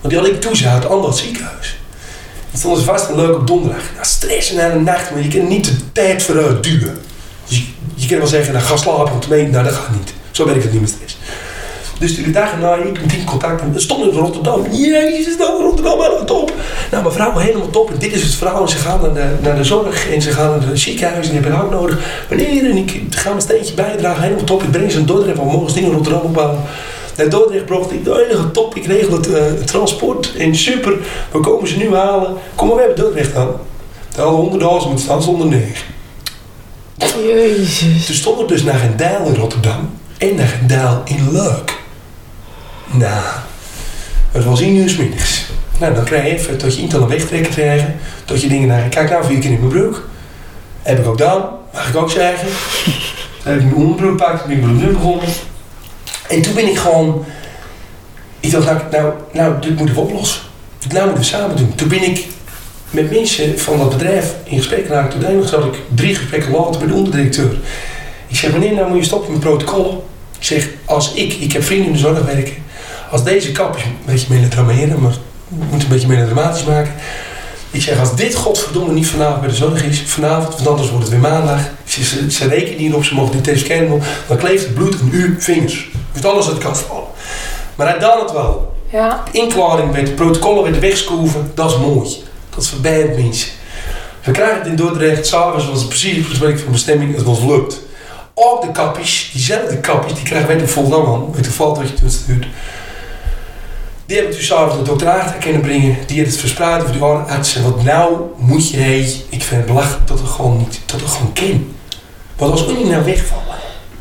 Want 0.00 0.14
die 0.14 0.22
had 0.22 0.28
ik 0.28 0.44
een 0.44 0.88
ander 0.88 1.14
ziekenhuis. 1.14 1.78
Stonden 2.54 2.80
ze 2.80 2.86
vast 2.86 3.08
in 3.08 3.16
leuk 3.16 3.36
op 3.36 3.46
donderdag. 3.46 3.82
Nou, 3.92 4.06
stressen 4.06 4.56
naar 4.56 4.72
de 4.72 4.78
nacht, 4.78 5.10
maar 5.10 5.22
je 5.22 5.28
kan 5.28 5.48
niet 5.48 5.64
de 5.64 5.92
tijd 5.92 6.22
vooruit 6.22 6.62
duwen. 6.62 6.98
Dus 7.48 7.58
je, 7.58 7.64
je 7.94 8.08
kan 8.08 8.18
wel 8.18 8.26
zeggen, 8.26 8.52
nou, 8.52 8.64
ga 8.64 8.76
slapen, 8.76 9.12
want 9.12 9.28
nee, 9.28 9.46
nou, 9.46 9.64
dat 9.64 9.72
gaat 9.72 9.90
niet. 9.90 10.12
Zo 10.30 10.44
werkt 10.44 10.62
het 10.62 10.72
niet 10.72 10.80
met 10.80 10.90
stress. 10.90 11.16
Dus 11.98 12.16
die 12.16 12.30
dagen 12.30 12.60
na, 12.60 12.74
ik 12.74 13.00
met 13.00 13.10
die 13.10 13.24
contact, 13.24 13.60
en 13.60 13.80
stond 13.80 14.12
in 14.12 14.18
Rotterdam. 14.18 14.66
Jezus, 14.72 15.36
nou 15.36 15.62
Rotterdam, 15.62 16.00
helemaal 16.00 16.24
top. 16.24 16.52
Nou, 16.90 17.02
mijn 17.02 17.14
vrouw 17.14 17.36
helemaal 17.36 17.70
top. 17.70 17.90
En 17.90 17.98
dit 17.98 18.12
is 18.12 18.22
het 18.22 18.34
verhaal. 18.34 18.62
En 18.62 18.68
ze 18.68 18.76
gaan 18.76 19.00
naar 19.00 19.14
de, 19.14 19.34
naar 19.42 19.56
de 19.56 19.64
zorg 19.64 20.10
en 20.10 20.22
ze 20.22 20.30
gaan 20.30 20.50
naar 20.50 20.68
het 20.68 20.78
ziekenhuis 20.78 21.26
en 21.26 21.32
die 21.32 21.40
hebben 21.40 21.58
hulp 21.58 21.70
nodig. 21.70 21.98
Wanneer? 22.28 22.70
En 22.70 22.76
ik 22.76 23.02
ga 23.10 23.28
mijn 23.28 23.42
steentje 23.42 23.74
bijdragen, 23.74 24.22
helemaal 24.22 24.44
top. 24.44 24.62
Ik 24.62 24.70
breng 24.70 24.92
ze 24.92 24.98
een 24.98 25.06
Dordrecht, 25.06 25.36
want 25.36 25.52
morgens 25.52 25.74
dingen 25.74 25.88
in 25.88 25.94
Rotterdam 25.94 26.22
opbouwen. 26.22 26.60
Naar 27.16 27.28
Dordrecht 27.28 27.66
bracht 27.66 27.92
ik 27.92 28.04
de 28.04 28.26
enige 28.26 28.50
top. 28.50 28.74
Ik 28.76 28.86
regel 28.86 29.12
het, 29.12 29.28
uh, 29.28 29.36
het 29.36 29.66
transport 29.66 30.32
en 30.38 30.56
super. 30.56 30.96
We 31.30 31.40
komen 31.40 31.68
ze 31.68 31.76
nu 31.76 31.94
halen. 31.94 32.34
Kom 32.54 32.66
maar, 32.66 32.76
we 32.76 32.82
hebben 32.82 33.04
Dordrecht 33.04 33.34
aan. 33.34 33.50
De 34.14 34.22
honderdduizend 34.22 34.90
moet 34.90 35.00
staan 35.00 35.22
zonder 35.22 35.46
negen. 35.46 35.86
Jezus. 37.26 38.06
Toen 38.06 38.14
stond 38.14 38.40
er 38.40 38.46
dus 38.46 38.62
naar 38.62 38.82
een 38.82 39.26
in 39.26 39.34
Rotterdam 39.34 39.90
en 40.18 40.34
naar 40.34 40.60
een 40.66 41.16
in 41.16 41.32
Leuk. 41.32 41.77
Nou, 42.90 43.24
het 44.32 44.44
was 44.44 44.60
1 44.60 44.76
uur 44.76 44.88
's 44.88 44.96
middags. 44.96 45.46
Nou, 45.78 45.94
dan 45.94 46.04
krijg 46.04 46.24
je 46.24 46.30
even 46.30 46.58
tot 46.58 46.76
je 46.76 47.06
wegtrekken 47.06 47.52
krijgen. 47.52 47.96
Tot 48.24 48.42
je 48.42 48.48
dingen 48.48 48.68
naar, 48.68 48.88
kijk 48.88 49.10
nou, 49.10 49.24
vier 49.24 49.38
keer 49.38 49.50
in 49.50 49.58
mijn 49.58 49.72
broek. 49.72 50.08
Heb 50.82 50.98
ik 50.98 51.06
ook 51.06 51.18
gedaan, 51.18 51.42
mag 51.72 51.88
ik 51.88 51.96
ook 51.96 52.10
zeggen. 52.10 52.48
Dan 53.44 53.52
heb 53.52 53.62
ik 53.62 53.64
mijn 53.64 53.74
onderbroek 53.74 54.10
gepakt, 54.10 54.46
ben 54.46 54.56
ik 54.56 54.62
met 54.62 54.82
een 54.82 54.92
begonnen. 54.92 55.28
En 56.28 56.42
toen 56.42 56.54
ben 56.54 56.68
ik 56.68 56.78
gewoon, 56.78 57.24
ik 58.40 58.50
dacht, 58.50 58.66
nou, 58.66 58.82
nou, 58.90 59.12
nou 59.32 59.60
dit 59.60 59.76
moeten 59.76 59.94
we 59.94 60.00
oplossen. 60.00 60.40
Dit 60.78 60.92
nou 60.92 61.04
moeten 61.04 61.22
we 61.22 61.28
samen 61.28 61.56
doen. 61.56 61.74
Toen 61.74 61.88
ben 61.88 62.02
ik 62.02 62.26
met 62.90 63.10
mensen 63.10 63.58
van 63.58 63.78
dat 63.78 63.90
bedrijf 63.90 64.34
in 64.44 64.56
gesprek 64.56 64.86
geraakt. 64.86 65.12
Uiteindelijk 65.12 65.50
zat 65.50 65.64
ik 65.64 65.74
drie 65.94 66.14
gesprekken 66.14 66.52
later 66.52 66.78
bij 66.78 66.88
de 66.88 66.94
onderdirecteur. 66.94 67.56
Ik 68.26 68.36
zeg, 68.36 68.52
meneer, 68.52 68.72
nou 68.72 68.88
moet 68.88 68.98
je 68.98 69.04
stoppen 69.04 69.32
met 69.32 69.40
protocollen. 69.40 69.96
Ik 70.38 70.44
zeg, 70.44 70.68
als 70.84 71.12
ik, 71.12 71.32
ik 71.32 71.52
heb 71.52 71.62
vrienden 71.62 71.86
in 71.86 71.92
de 71.92 71.98
zorg 71.98 72.24
werken. 72.24 72.54
Als 73.10 73.24
deze 73.24 73.52
kapjes, 73.52 73.84
een 73.84 73.96
beetje 74.06 74.26
melodrameren, 74.34 75.00
maar 75.00 75.16
we 75.48 75.64
moeten 75.70 75.80
een 75.80 75.94
beetje 75.94 76.08
melodramatisch 76.08 76.64
maken. 76.64 76.92
Ik 77.70 77.82
zeg, 77.82 78.00
als 78.00 78.16
dit 78.16 78.34
godverdomme 78.34 78.92
niet 78.92 79.06
vanavond 79.06 79.40
bij 79.40 79.48
de 79.48 79.54
zorg 79.54 79.84
is, 79.84 80.02
vanavond, 80.02 80.54
want 80.54 80.68
anders 80.68 80.90
wordt 80.90 81.04
het 81.04 81.12
weer 81.12 81.30
maandag, 81.30 81.60
Ze, 81.84 82.04
ze, 82.04 82.30
ze 82.30 82.48
rekenen 82.48 82.78
hierop, 82.78 83.04
ze 83.04 83.14
mogen 83.14 83.32
die 83.32 83.40
test 83.40 83.64
scannen, 83.64 84.02
dan 84.26 84.36
kleeft 84.36 84.64
het 84.64 84.74
bloed 84.74 85.00
een 85.00 85.14
uur 85.14 85.36
vingers. 85.38 85.88
Dus 86.12 86.24
alles 86.24 86.46
uit 86.46 86.56
de 86.56 86.62
kast 86.62 86.80
vallen. 86.80 87.08
Maar 87.74 87.88
hij 87.88 87.98
dan 87.98 88.20
het 88.20 88.32
wel. 88.32 88.76
Ja. 88.90 89.22
Inklaring 89.32 89.92
met 89.92 90.14
protocollen 90.14 90.70
weer 90.70 90.80
wegschroeven, 90.80 91.50
dat 91.54 91.70
is 91.70 91.78
mooi. 91.78 92.16
Dat 92.54 92.66
verbindt 92.66 93.16
mensen. 93.16 93.50
We 94.22 94.30
krijgen 94.30 94.58
het 94.58 94.66
in 94.66 94.76
Dordrecht, 94.76 95.26
s'avonds 95.26 95.68
was 95.68 95.78
het 95.78 95.88
precies 95.88 96.16
het 96.16 96.26
gesprek 96.26 96.58
van 96.58 96.72
bestemming, 96.72 97.16
het 97.16 97.24
was 97.24 97.40
lukt. 97.40 97.80
Ook 98.34 98.62
de 98.62 98.72
kappies, 98.72 99.30
diezelfde 99.32 99.76
kappies, 99.76 100.14
die 100.14 100.22
krijgen 100.22 100.48
wij 100.48 100.58
de 100.58 100.68
Volendam 100.68 101.06
aan, 101.06 101.30
met 101.34 101.44
de 101.44 101.50
foto 101.50 101.80
dat 101.80 101.90
je 101.90 101.94
toen 101.94 102.10
stuurt. 102.10 102.46
Die 104.08 104.16
hebben 104.16 104.34
toen 104.34 104.44
s'avonds 104.44 104.76
de 104.76 104.82
dokter 104.82 105.08
Aarde 105.08 105.38
kunnen 105.38 105.60
brengen, 105.60 105.96
die 106.06 106.16
heeft 106.18 106.30
het 106.30 106.40
verspreid 106.40 106.82
over 106.82 106.92
de 106.92 107.04
artsen. 107.04 107.62
Want 107.62 107.84
nou 107.84 108.16
moet 108.36 108.70
je, 108.70 108.76
hey, 108.76 109.00
ik 109.28 109.42
vind 109.42 109.50
het 109.50 109.66
belachelijk 109.66 110.06
dat 110.06 110.18
het 110.18 110.28
gewoon 110.28 110.56
niet, 110.58 110.80
dat 110.86 111.00
het 111.00 111.10
gewoon 111.10 111.32
kan. 111.32 111.74
Want 112.36 112.52
als 112.52 112.68
Unie 112.68 112.86
nou 112.86 113.04
wegvallen, 113.04 113.44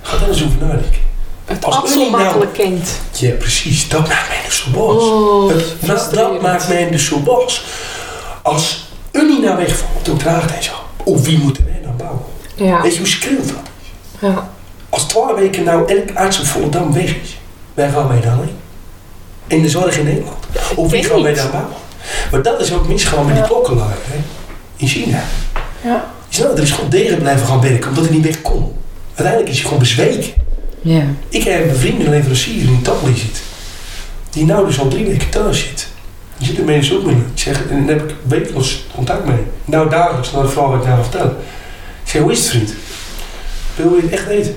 ga 0.02 0.17
daar 0.17 0.28
eens 0.28 0.43
over 0.43 0.58
nadenken. 0.60 1.00
Het 1.46 1.65
Als 1.65 1.91
zo 1.93 2.00
nou- 2.00 2.12
makkelijk 2.12 2.54
kind. 2.54 2.89
Ja, 3.12 3.32
precies, 3.32 3.89
dat 3.89 4.08
maakt 4.08 4.28
mij 4.28 4.38
dus 4.46 4.58
zo 4.58 4.70
boos. 4.72 5.04
Oh, 5.04 5.50
Het- 5.50 5.76
dat, 5.80 6.10
dat 6.13 6.41
maakt 6.41 6.67
mij 6.67 6.89
dus 6.89 7.06
zo 7.06 7.20
boos. 7.20 7.63
Als 8.41 8.88
Unie 9.12 9.39
nou 9.39 9.58
wegvalt, 9.58 10.06
dokter 10.06 10.28
Aarde 10.30 10.54
en 10.54 10.63
zo, 10.63 10.72
op 11.04 11.20
wie 11.26 11.38
moeten 11.39 11.65
wij 11.65 11.80
dan 11.84 11.98
bouwen? 11.98 12.22
Ja. 12.56 12.82
Weet 12.82 12.93
je 12.93 13.00
hoe 13.00 13.08
schreeuwt 13.08 13.48
dat? 13.48 13.58
ja. 14.20 14.50
Als 14.89 15.04
twee 15.04 15.34
weken 15.36 15.63
nou 15.63 15.88
elk 15.96 16.17
arts 16.17 16.39
op 16.39 16.46
Volendam 16.46 16.93
weg 16.93 17.15
is, 17.15 17.38
waar 17.74 17.89
gaan 17.89 18.08
wij 18.08 18.22
dan 18.22 18.38
heen? 18.38 18.56
In 19.47 19.62
de 19.62 19.69
zorg 19.69 19.97
in 19.97 20.05
Nederland. 20.05 20.45
Of 20.75 20.91
wie 20.91 21.03
gaan 21.03 21.21
wij 21.21 21.33
dan 21.33 21.51
bouwen? 21.51 21.75
Maar 22.31 22.41
dat 22.41 22.62
is 22.62 22.73
ook 22.73 22.88
misgaan 22.88 23.25
met 23.25 23.36
die 23.36 23.43
klokkenluier 23.43 23.97
hè? 24.03 24.17
in 24.75 24.88
China. 24.88 25.23
Ja. 25.83 26.12
Je 26.29 26.36
snapt, 26.36 26.57
er 26.57 26.63
is 26.63 26.71
gewoon 26.71 26.89
tegen 26.89 27.17
blijven 27.17 27.47
gaan 27.47 27.62
werken 27.62 27.89
omdat 27.89 28.05
hij 28.05 28.13
niet 28.13 28.25
weg 28.25 28.41
kon. 28.41 28.73
Uiteindelijk 29.07 29.49
is 29.49 29.55
hij 29.55 29.63
gewoon 29.63 29.79
bezweken. 29.79 30.33
Ja. 30.81 31.03
Ik 31.29 31.43
heb 31.43 31.69
een 31.69 31.75
vriend, 31.75 32.05
een 32.05 32.10
leverancier 32.10 32.62
in 32.62 32.77
Italië 32.79 33.17
zit. 33.17 33.41
Die 34.29 34.45
nou 34.45 34.65
dus 34.65 34.79
al 34.79 34.88
drie 34.88 35.05
weken 35.05 35.29
thuis 35.29 35.60
zit. 35.60 35.88
Die 36.38 36.47
zit 36.47 36.57
ermee 36.57 36.81
in 36.81 37.03
de 37.03 37.12
Ik 37.12 37.17
zeg, 37.33 37.67
en 37.69 37.86
daar 37.86 37.95
heb 37.95 38.10
ik 38.10 38.15
wekelijks 38.23 38.86
contact 38.95 39.25
mee. 39.25 39.39
Nou 39.65 39.89
dagelijks, 39.89 40.31
naar 40.31 40.43
de 40.43 40.49
vrouw 40.49 40.69
wat 40.69 40.79
ik 40.79 40.86
daar 40.86 41.03
vertel. 41.03 41.27
Ik 42.03 42.12
zeg, 42.12 42.21
hoe 42.21 42.31
is 42.31 42.39
het 42.39 42.47
vriend? 42.47 42.73
Wil 43.75 43.95
je 43.95 44.01
het 44.01 44.12
echt 44.12 44.25
weten? 44.27 44.55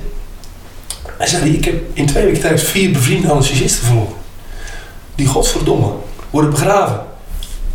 Hij 1.18 1.26
zei, 1.26 1.54
ik 1.54 1.64
heb 1.64 1.74
in 1.92 2.06
twee 2.06 2.24
weken 2.24 2.40
tijd 2.40 2.62
vier 2.62 2.90
bevriende 2.90 3.30
anesthesisten 3.30 3.86
verloren. 3.86 4.14
Die 5.20 5.28
godverdomme 5.28 5.92
worden 6.30 6.50
begraven. 6.50 7.00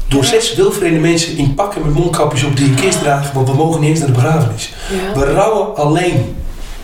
Door 0.08 0.26
zes 0.26 0.54
wilvreemde 0.56 1.00
mensen 1.00 1.38
in 1.38 1.54
pakken 1.54 1.82
met 1.82 1.94
mondkapjes 1.94 2.44
op 2.44 2.58
die 2.58 2.68
een 2.68 2.76
kist 2.76 3.00
dragen, 3.00 3.34
want 3.36 3.50
we 3.50 3.56
mogen 3.56 3.82
niet 3.82 3.90
eens 3.90 4.00
naar 4.00 4.08
de 4.08 4.14
begrafenis. 4.14 4.74
Ja. 5.14 5.20
We 5.20 5.34
rouwen 5.34 5.76
alleen 5.76 6.36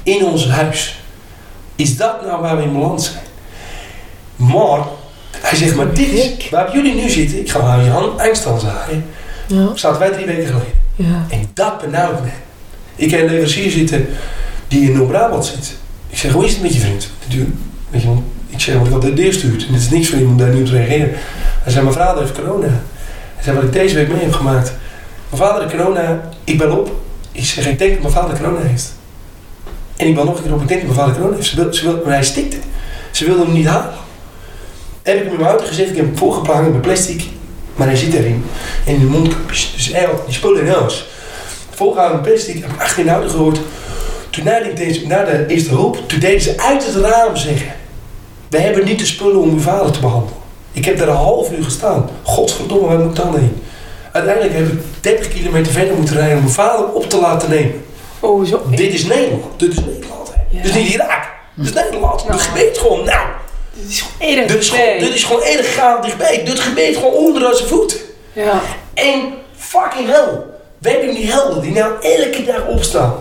in 0.03 0.25
ons 0.25 0.47
huis. 0.49 0.99
Is 1.75 1.97
dat 1.97 2.25
nou 2.25 2.41
waar 2.41 2.57
we 2.57 2.63
in 2.63 2.73
beland 2.73 3.01
zijn? 3.03 3.23
Maar, 4.35 4.79
hij 5.37 5.57
zegt, 5.57 5.75
maar 5.75 5.93
dit 5.93 6.11
is 6.11 6.49
waar 6.49 6.73
jullie 6.75 6.93
nu 6.95 7.09
zitten. 7.09 7.39
Ik 7.39 7.51
ga 7.51 7.59
aan 7.59 7.85
Jan 7.85 8.19
Engstal 8.19 8.59
zeggen. 8.59 9.05
Ja. 9.47 9.75
Zaten 9.75 9.99
wij 9.99 10.11
drie 10.11 10.25
weken 10.25 10.45
geleden. 10.45 10.73
Ja. 10.95 11.25
En 11.29 11.49
dat 11.53 11.81
benauwt 11.81 12.21
me. 12.23 12.29
Ik 12.95 13.11
heb 13.11 13.19
een 13.19 13.25
leverancier 13.25 13.71
zitten 13.71 14.07
die 14.67 14.89
in 14.89 14.97
Noord-Brabant 14.97 15.45
zit. 15.45 15.73
Ik 16.09 16.17
zeg, 16.17 16.31
hoe 16.31 16.45
is 16.45 16.51
het 16.51 16.61
met 16.61 16.73
je 16.73 16.79
vriend? 16.79 17.09
Die 17.27 17.37
duurt- 17.37 17.49
Weet 17.89 18.01
je, 18.01 18.07
ik 18.51 18.59
zeg, 18.59 18.75
want 18.75 18.87
ik 18.87 18.93
had 18.93 19.33
stuurt. 19.33 19.67
En 19.67 19.73
het 19.73 19.81
is 19.81 19.89
niks 19.89 20.09
voor 20.09 20.19
iemand 20.19 20.39
daar 20.39 20.49
niet 20.49 20.59
op 20.59 20.65
te 20.65 20.71
reageren. 20.71 21.09
Hij 21.63 21.71
zei, 21.71 21.83
mijn 21.83 21.95
vader 21.95 22.21
heeft 22.21 22.39
corona. 22.39 22.67
Hij 23.35 23.43
zei, 23.43 23.55
wat 23.55 23.65
ik 23.65 23.73
deze 23.73 23.95
week 23.95 24.07
mee 24.07 24.21
heb 24.21 24.33
gemaakt. 24.33 24.73
Mijn 25.29 25.41
vader 25.41 25.61
heeft 25.61 25.75
corona, 25.75 26.29
ik 26.43 26.57
bel 26.57 26.77
op. 26.77 26.91
Ik 27.31 27.45
zeg, 27.45 27.67
ik 27.67 27.79
denk 27.79 27.91
dat 27.93 28.01
mijn 28.01 28.13
vader 28.13 28.37
corona 28.37 28.59
heeft. 28.65 28.93
En 29.95 30.07
ik 30.07 30.15
bel 30.15 30.23
nog 30.23 30.37
een 30.37 30.43
keer 30.43 30.53
op, 30.53 30.61
ik 30.61 30.67
denk 30.67 30.81
dat 30.81 30.89
mijn 30.89 30.99
vader 30.99 31.15
corona 31.15 31.35
heeft. 31.35 31.49
Ze 31.49 31.55
wil, 31.55 31.73
ze 31.73 31.83
wil, 31.83 32.01
maar 32.03 32.13
hij 32.13 32.23
stikte. 32.23 32.57
Ze 33.11 33.25
wilde 33.25 33.43
hem 33.43 33.53
niet 33.53 33.67
halen. 33.67 33.93
Heb 35.01 35.17
ik 35.17 35.23
hem 35.23 35.35
mijn 35.35 35.47
auto 35.47 35.65
gezet, 35.65 35.89
ik 35.89 35.95
heb 35.95 36.19
hem 36.19 36.71
met 36.71 36.81
plastic. 36.81 37.23
Maar 37.75 37.87
hij 37.87 37.95
zit 37.95 38.13
erin. 38.13 38.43
En 38.85 38.93
in 38.93 38.99
de 38.99 39.05
mondkapjes. 39.05 39.73
Dus 39.75 39.91
hij 39.91 40.03
had 40.03 40.25
die 40.25 40.35
spullen 40.35 40.61
in 40.61 40.71
huis. 40.71 41.05
Voorgaande 41.69 42.13
met 42.13 42.21
plastic, 42.21 42.61
heb 42.61 42.71
ik 42.71 42.81
achter 42.81 42.99
in 42.99 43.05
de 43.05 43.11
auto 43.11 43.29
gehoord. 43.29 43.59
Toen 44.29 44.43
deze, 44.75 45.07
na 45.07 45.23
de 45.23 45.45
eerste 45.47 45.69
hulp, 45.69 46.09
toen 46.09 46.19
deden 46.19 46.41
ze 46.41 46.57
uit 46.57 46.85
het 46.85 46.95
raam 46.95 47.35
zeggen. 47.35 47.71
We 48.51 48.59
hebben 48.59 48.85
niet 48.85 48.99
de 48.99 49.05
spullen 49.05 49.41
om 49.41 49.49
uw 49.49 49.59
vader 49.59 49.91
te 49.91 49.99
behandelen. 49.99 50.37
Ik 50.71 50.85
heb 50.85 50.97
daar 50.97 51.07
een 51.07 51.15
half 51.15 51.51
uur 51.51 51.63
gestaan. 51.63 52.09
Godverdomme, 52.23 52.87
waar 52.87 52.97
moet 52.99 53.17
ik 53.17 53.23
dan 53.23 53.35
heen? 53.39 53.63
Uiteindelijk 54.11 54.53
heb 54.53 54.67
ik 54.67 54.79
30 55.01 55.27
kilometer 55.27 55.71
verder 55.71 55.95
moeten 55.95 56.15
rijden 56.15 56.35
om 56.35 56.43
mijn 56.43 56.53
vader 56.53 56.85
op 56.85 57.09
te 57.09 57.19
laten 57.19 57.49
nemen. 57.49 57.85
Oh, 58.19 58.45
zo. 58.45 58.61
Dit 58.69 58.93
is 58.93 59.05
Nederland. 59.05 59.59
Dit 59.59 59.71
is 59.71 59.79
Nederland. 59.79 60.33
Ja. 60.49 60.61
Dit 60.61 60.75
is 60.75 60.81
niet 60.81 60.93
Irak. 60.93 61.29
Dit 61.55 61.65
is 61.65 61.73
Nederland. 61.73 62.23
Nou. 62.23 62.31
Het 62.31 62.41
gebeurt 62.41 62.77
gewoon 62.77 63.05
nou. 63.05 63.27
Dit 63.73 63.89
is 63.89 64.01
gewoon 64.01 64.37
erg 64.37 64.47
Dit 64.47 64.61
is 64.61 64.69
gewoon, 64.69 64.99
dit 64.99 65.13
is 65.13 65.23
gewoon 65.23 65.43
erg 65.43 65.75
gaaf 65.75 66.05
dichtbij. 66.05 66.43
Dit 66.45 66.59
gebeurt 66.59 66.95
gewoon 66.95 67.13
onder 67.13 67.49
onze 67.49 67.67
voeten. 67.67 67.97
Ja. 68.33 68.61
En 68.93 69.33
fucking 69.57 70.07
hell. 70.07 70.39
We 70.77 70.89
hebben 70.89 71.15
die 71.15 71.31
helden 71.31 71.61
die 71.61 71.71
nou 71.71 71.93
elke 72.01 72.43
dag 72.45 72.67
opstaan. 72.67 73.13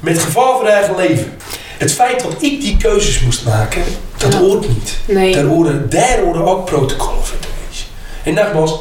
Met 0.00 0.18
gevaar 0.18 0.56
voor 0.56 0.66
eigen 0.66 0.96
leven. 0.96 1.36
Het 1.78 1.92
feit 1.92 2.22
dat 2.22 2.32
ik 2.32 2.60
die 2.60 2.76
keuzes 2.76 3.20
moest 3.20 3.44
maken, 3.44 3.82
dat 4.18 4.32
Ja. 4.32 4.38
hoort 4.38 4.68
niet. 4.68 4.96
Nee. 5.04 5.32
Daar 5.32 5.44
horen, 5.44 5.90
daar 5.90 6.20
horen 6.24 6.44
ook 6.44 6.64
protocollen 6.64 7.24
voor 7.24 7.38
te 7.38 7.48
wezen. 7.68 7.86
En 8.22 8.34
nogmaals, 8.34 8.80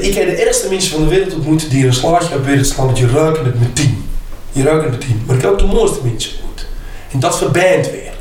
ik 0.00 0.14
heb 0.14 0.26
de 0.26 0.42
ergste 0.44 0.68
mensen 0.68 0.90
van 0.90 1.02
de 1.02 1.08
wereld 1.08 1.34
ontmoet 1.34 1.70
die 1.70 1.86
een 1.86 1.92
slaatje 1.94 2.34
op 2.34 2.44
wereld 2.44 2.66
slaan, 2.66 2.86
want 2.86 2.98
je 2.98 3.08
ruikt 3.08 3.38
het 3.38 3.60
met 3.60 3.76
tien. 3.76 4.04
Je 4.52 4.62
ruikt 4.62 4.82
het 4.82 4.90
met 4.90 5.00
tien. 5.00 5.22
Maar 5.26 5.36
ik 5.36 5.42
heb 5.42 5.50
ook 5.50 5.58
de 5.58 5.64
mooiste 5.64 5.98
mensen 6.02 6.30
ontmoet. 6.32 6.66
En 7.12 7.20
dat 7.20 7.38
verbindt 7.38 7.90
weer. 7.90 8.12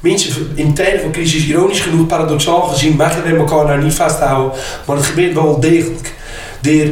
Mensen 0.00 0.52
in 0.54 0.74
tijden 0.74 1.00
van 1.00 1.12
crisis, 1.12 1.44
ironisch 1.44 1.80
genoeg, 1.80 2.06
paradoxaal 2.06 2.60
gezien, 2.60 2.96
mag 2.96 3.14
je 3.14 3.36
elkaar 3.36 3.64
nou 3.64 3.82
niet 3.82 3.94
vasthouden. 3.94 4.58
Maar 4.86 4.96
het 4.96 5.06
gebeurt 5.06 5.34
wel 5.34 5.60
degelijk. 5.60 6.14
Door 6.60 6.86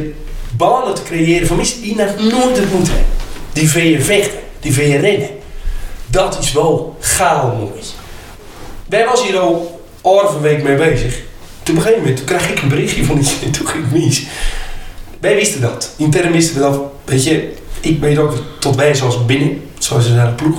banen 0.57 0.95
te 0.95 1.03
creëren 1.03 1.47
van 1.47 1.57
mensen 1.57 1.81
die 1.81 1.95
nog 1.95 2.15
nooit 2.17 2.59
ontmoet 2.59 2.87
hebben. 2.87 3.05
Die 3.53 3.71
voor 3.71 3.81
je 3.81 4.01
vechten, 4.01 4.39
die 4.59 4.73
voor 4.73 4.83
je 4.83 4.97
rennen. 4.97 5.29
Dat 6.07 6.37
is 6.41 6.51
wel 6.51 6.95
gaal 6.99 7.55
mooi. 7.59 7.81
Wij 8.89 9.05
was 9.05 9.27
hier 9.27 9.37
al 9.37 9.81
een 10.01 10.41
week 10.41 10.63
mee 10.63 10.75
bezig. 10.75 11.19
Toen 11.63 11.77
op 11.77 11.85
een 12.05 12.15
toen 12.15 12.25
kreeg 12.25 12.49
ik 12.49 12.61
een 12.61 12.69
berichtje 12.69 13.05
van 13.05 13.17
iets 13.17 13.35
en 13.45 13.51
toen 13.51 13.67
ging 13.67 13.85
ik 13.85 13.91
mis. 13.91 14.25
Wij 15.19 15.35
wisten 15.35 15.61
dat. 15.61 15.93
Intern 15.97 16.31
wisten 16.31 16.55
we 16.55 16.61
dat. 16.61 16.81
Weet 17.05 17.23
je, 17.23 17.53
ik 17.79 17.99
weet 17.99 18.17
ook 18.17 18.33
tot 18.59 18.75
wij 18.75 18.95
zoals 18.95 19.25
binnen, 19.25 19.61
zoals 19.77 20.05
ze 20.05 20.13
naar 20.13 20.27
de 20.27 20.43
ploeg. 20.43 20.57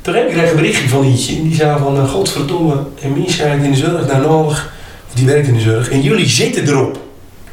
Toen 0.00 0.14
heb 0.14 0.28
ik 0.28 0.34
kreeg 0.34 0.50
een 0.50 0.56
berichtje 0.56 0.88
van 0.88 1.04
ietsje 1.04 1.36
en 1.36 1.42
die 1.42 1.54
zei 1.54 1.78
van, 1.78 1.96
uh, 1.96 2.10
godverdomme, 2.10 2.76
en 3.02 3.12
Mies 3.12 3.36
zijn 3.36 3.64
in 3.64 3.70
de 3.70 3.76
zorg 3.76 4.06
nou 4.06 4.26
nodig. 4.26 4.72
Die 5.14 5.26
werkt 5.26 5.46
in 5.46 5.54
de 5.54 5.60
zorg. 5.60 5.90
En 5.90 6.02
jullie 6.02 6.28
zitten 6.28 6.68
erop. 6.68 6.98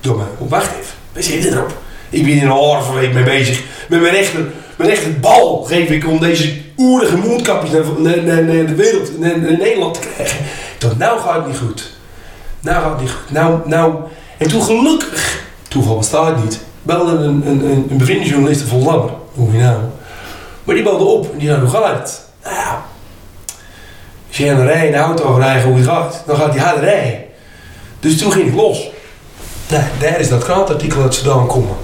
Door 0.01 0.17
mij. 0.17 0.25
Oh, 0.37 0.49
wacht 0.49 0.71
even. 0.71 0.93
Wij 1.11 1.21
zitten 1.21 1.51
erop. 1.51 1.77
Ik 2.09 2.23
ben 2.23 2.31
hier 2.31 2.43
een 2.43 2.49
halve 2.49 2.93
week 2.93 3.13
mee 3.13 3.23
bezig. 3.23 3.63
Met 3.89 4.01
mijn 4.01 4.13
rechter, 4.13 4.45
mijn 4.75 4.89
rechter 4.89 5.19
bal 5.19 5.63
geef 5.63 5.89
ik 5.89 6.07
om 6.07 6.19
deze 6.19 6.53
oerige 6.77 7.17
mondkapjes 7.17 7.71
naar, 7.97 8.23
naar, 8.23 8.65
de 8.65 8.75
wereld, 8.75 9.19
naar, 9.19 9.39
Nederland 9.39 9.93
te 9.93 9.99
krijgen. 9.99 10.45
Dacht, 10.77 10.97
nou 10.97 11.19
gaat 11.19 11.35
het 11.35 11.47
niet 11.47 11.57
goed. 11.57 11.91
Nou 12.59 12.81
gaat 12.81 12.91
het 12.91 13.01
niet 13.01 13.11
goed. 13.11 13.31
Nou, 13.31 13.59
nou. 13.65 13.95
En 14.37 14.47
toen 14.47 14.61
gelukkig, 14.61 15.43
toeval 15.67 15.97
bestaat 15.97 16.27
het 16.27 16.43
niet, 16.43 16.59
belde 16.81 17.11
een, 17.11 17.47
een, 17.47 17.65
een, 17.65 17.87
een 17.89 17.97
bevriende 17.97 18.25
journalist 18.25 18.61
van 18.61 18.83
Lammer, 18.83 19.09
hoe 19.33 19.51
je 19.51 19.57
naam. 19.57 19.91
Maar 20.63 20.75
die 20.75 20.83
belde 20.83 21.03
op 21.03 21.31
en 21.31 21.37
die 21.37 21.47
zei, 21.47 21.61
hoe 21.61 21.69
gaat 21.69 21.99
het? 21.99 22.21
Nou 22.43 22.55
ja, 22.55 22.85
als 24.27 24.37
je 24.37 24.49
een 24.49 24.65
rij 24.65 24.91
de 24.91 24.97
auto 24.97 25.35
rijden 25.35 25.67
hoe 25.67 25.77
het 25.77 25.87
gaat, 25.87 26.23
dan 26.25 26.35
gaat 26.35 26.53
hij 26.53 26.63
harder 26.63 26.83
rijden. 26.83 27.19
Dus 27.99 28.17
toen 28.17 28.31
ging 28.31 28.47
ik 28.47 28.55
los. 28.55 28.89
Nou, 29.69 29.83
daar 29.99 30.19
is 30.19 30.29
dat 30.29 30.43
krantartikel 30.43 31.01
uit 31.01 31.13
Sudan 31.13 31.47
komen. 31.47 31.75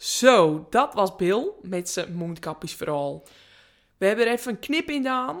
Zo, 0.00 0.66
dat 0.70 0.94
was 0.94 1.16
Bill 1.16 1.50
met 1.62 1.88
zijn 1.88 2.14
mondkapjes 2.14 2.74
vooral. 2.74 3.22
We 3.96 4.06
hebben 4.06 4.26
er 4.26 4.32
even 4.32 4.52
een 4.52 4.58
knip 4.58 4.88
in 4.88 4.96
gedaan. 4.96 5.40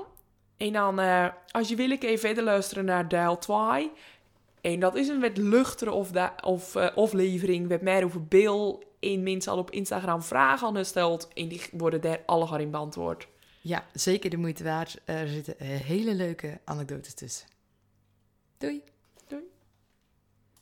En 0.56 0.72
dan, 0.72 1.00
eh, 1.00 1.28
als 1.50 1.68
je 1.68 1.76
wil, 1.76 1.98
kun 1.98 2.10
je 2.10 2.18
verder 2.18 2.44
luisteren 2.44 2.84
naar 2.84 3.08
deel 3.08 3.38
2. 3.38 3.90
En 4.60 4.80
dat 4.80 4.96
is 4.96 5.08
een 5.08 5.20
wat 5.20 5.36
luchtere 5.36 5.92
of, 5.92 6.10
of, 6.44 6.74
eh, 6.74 6.96
aflevering. 6.96 7.68
Wat 7.68 7.80
meer 7.80 8.04
over 8.04 8.24
Bill. 8.24 8.78
En 9.00 9.22
mensen 9.22 9.52
al 9.52 9.58
op 9.58 9.70
Instagram 9.70 10.22
vragen 10.22 10.66
aan 10.66 10.76
gesteld. 10.76 11.28
En 11.34 11.48
die 11.48 11.62
worden 11.72 12.00
daar 12.00 12.20
alle 12.26 12.60
in 12.60 12.70
beantwoord. 12.70 13.28
Ja, 13.60 13.86
zeker 13.92 14.30
de 14.30 14.36
moeite 14.36 14.64
waard. 14.64 15.00
Er 15.04 15.28
zitten 15.28 15.58
eh, 15.58 15.68
hele 15.68 16.14
leuke 16.14 16.60
anekdotes 16.64 17.14
tussen. 17.14 17.48
Doei! 18.58 18.82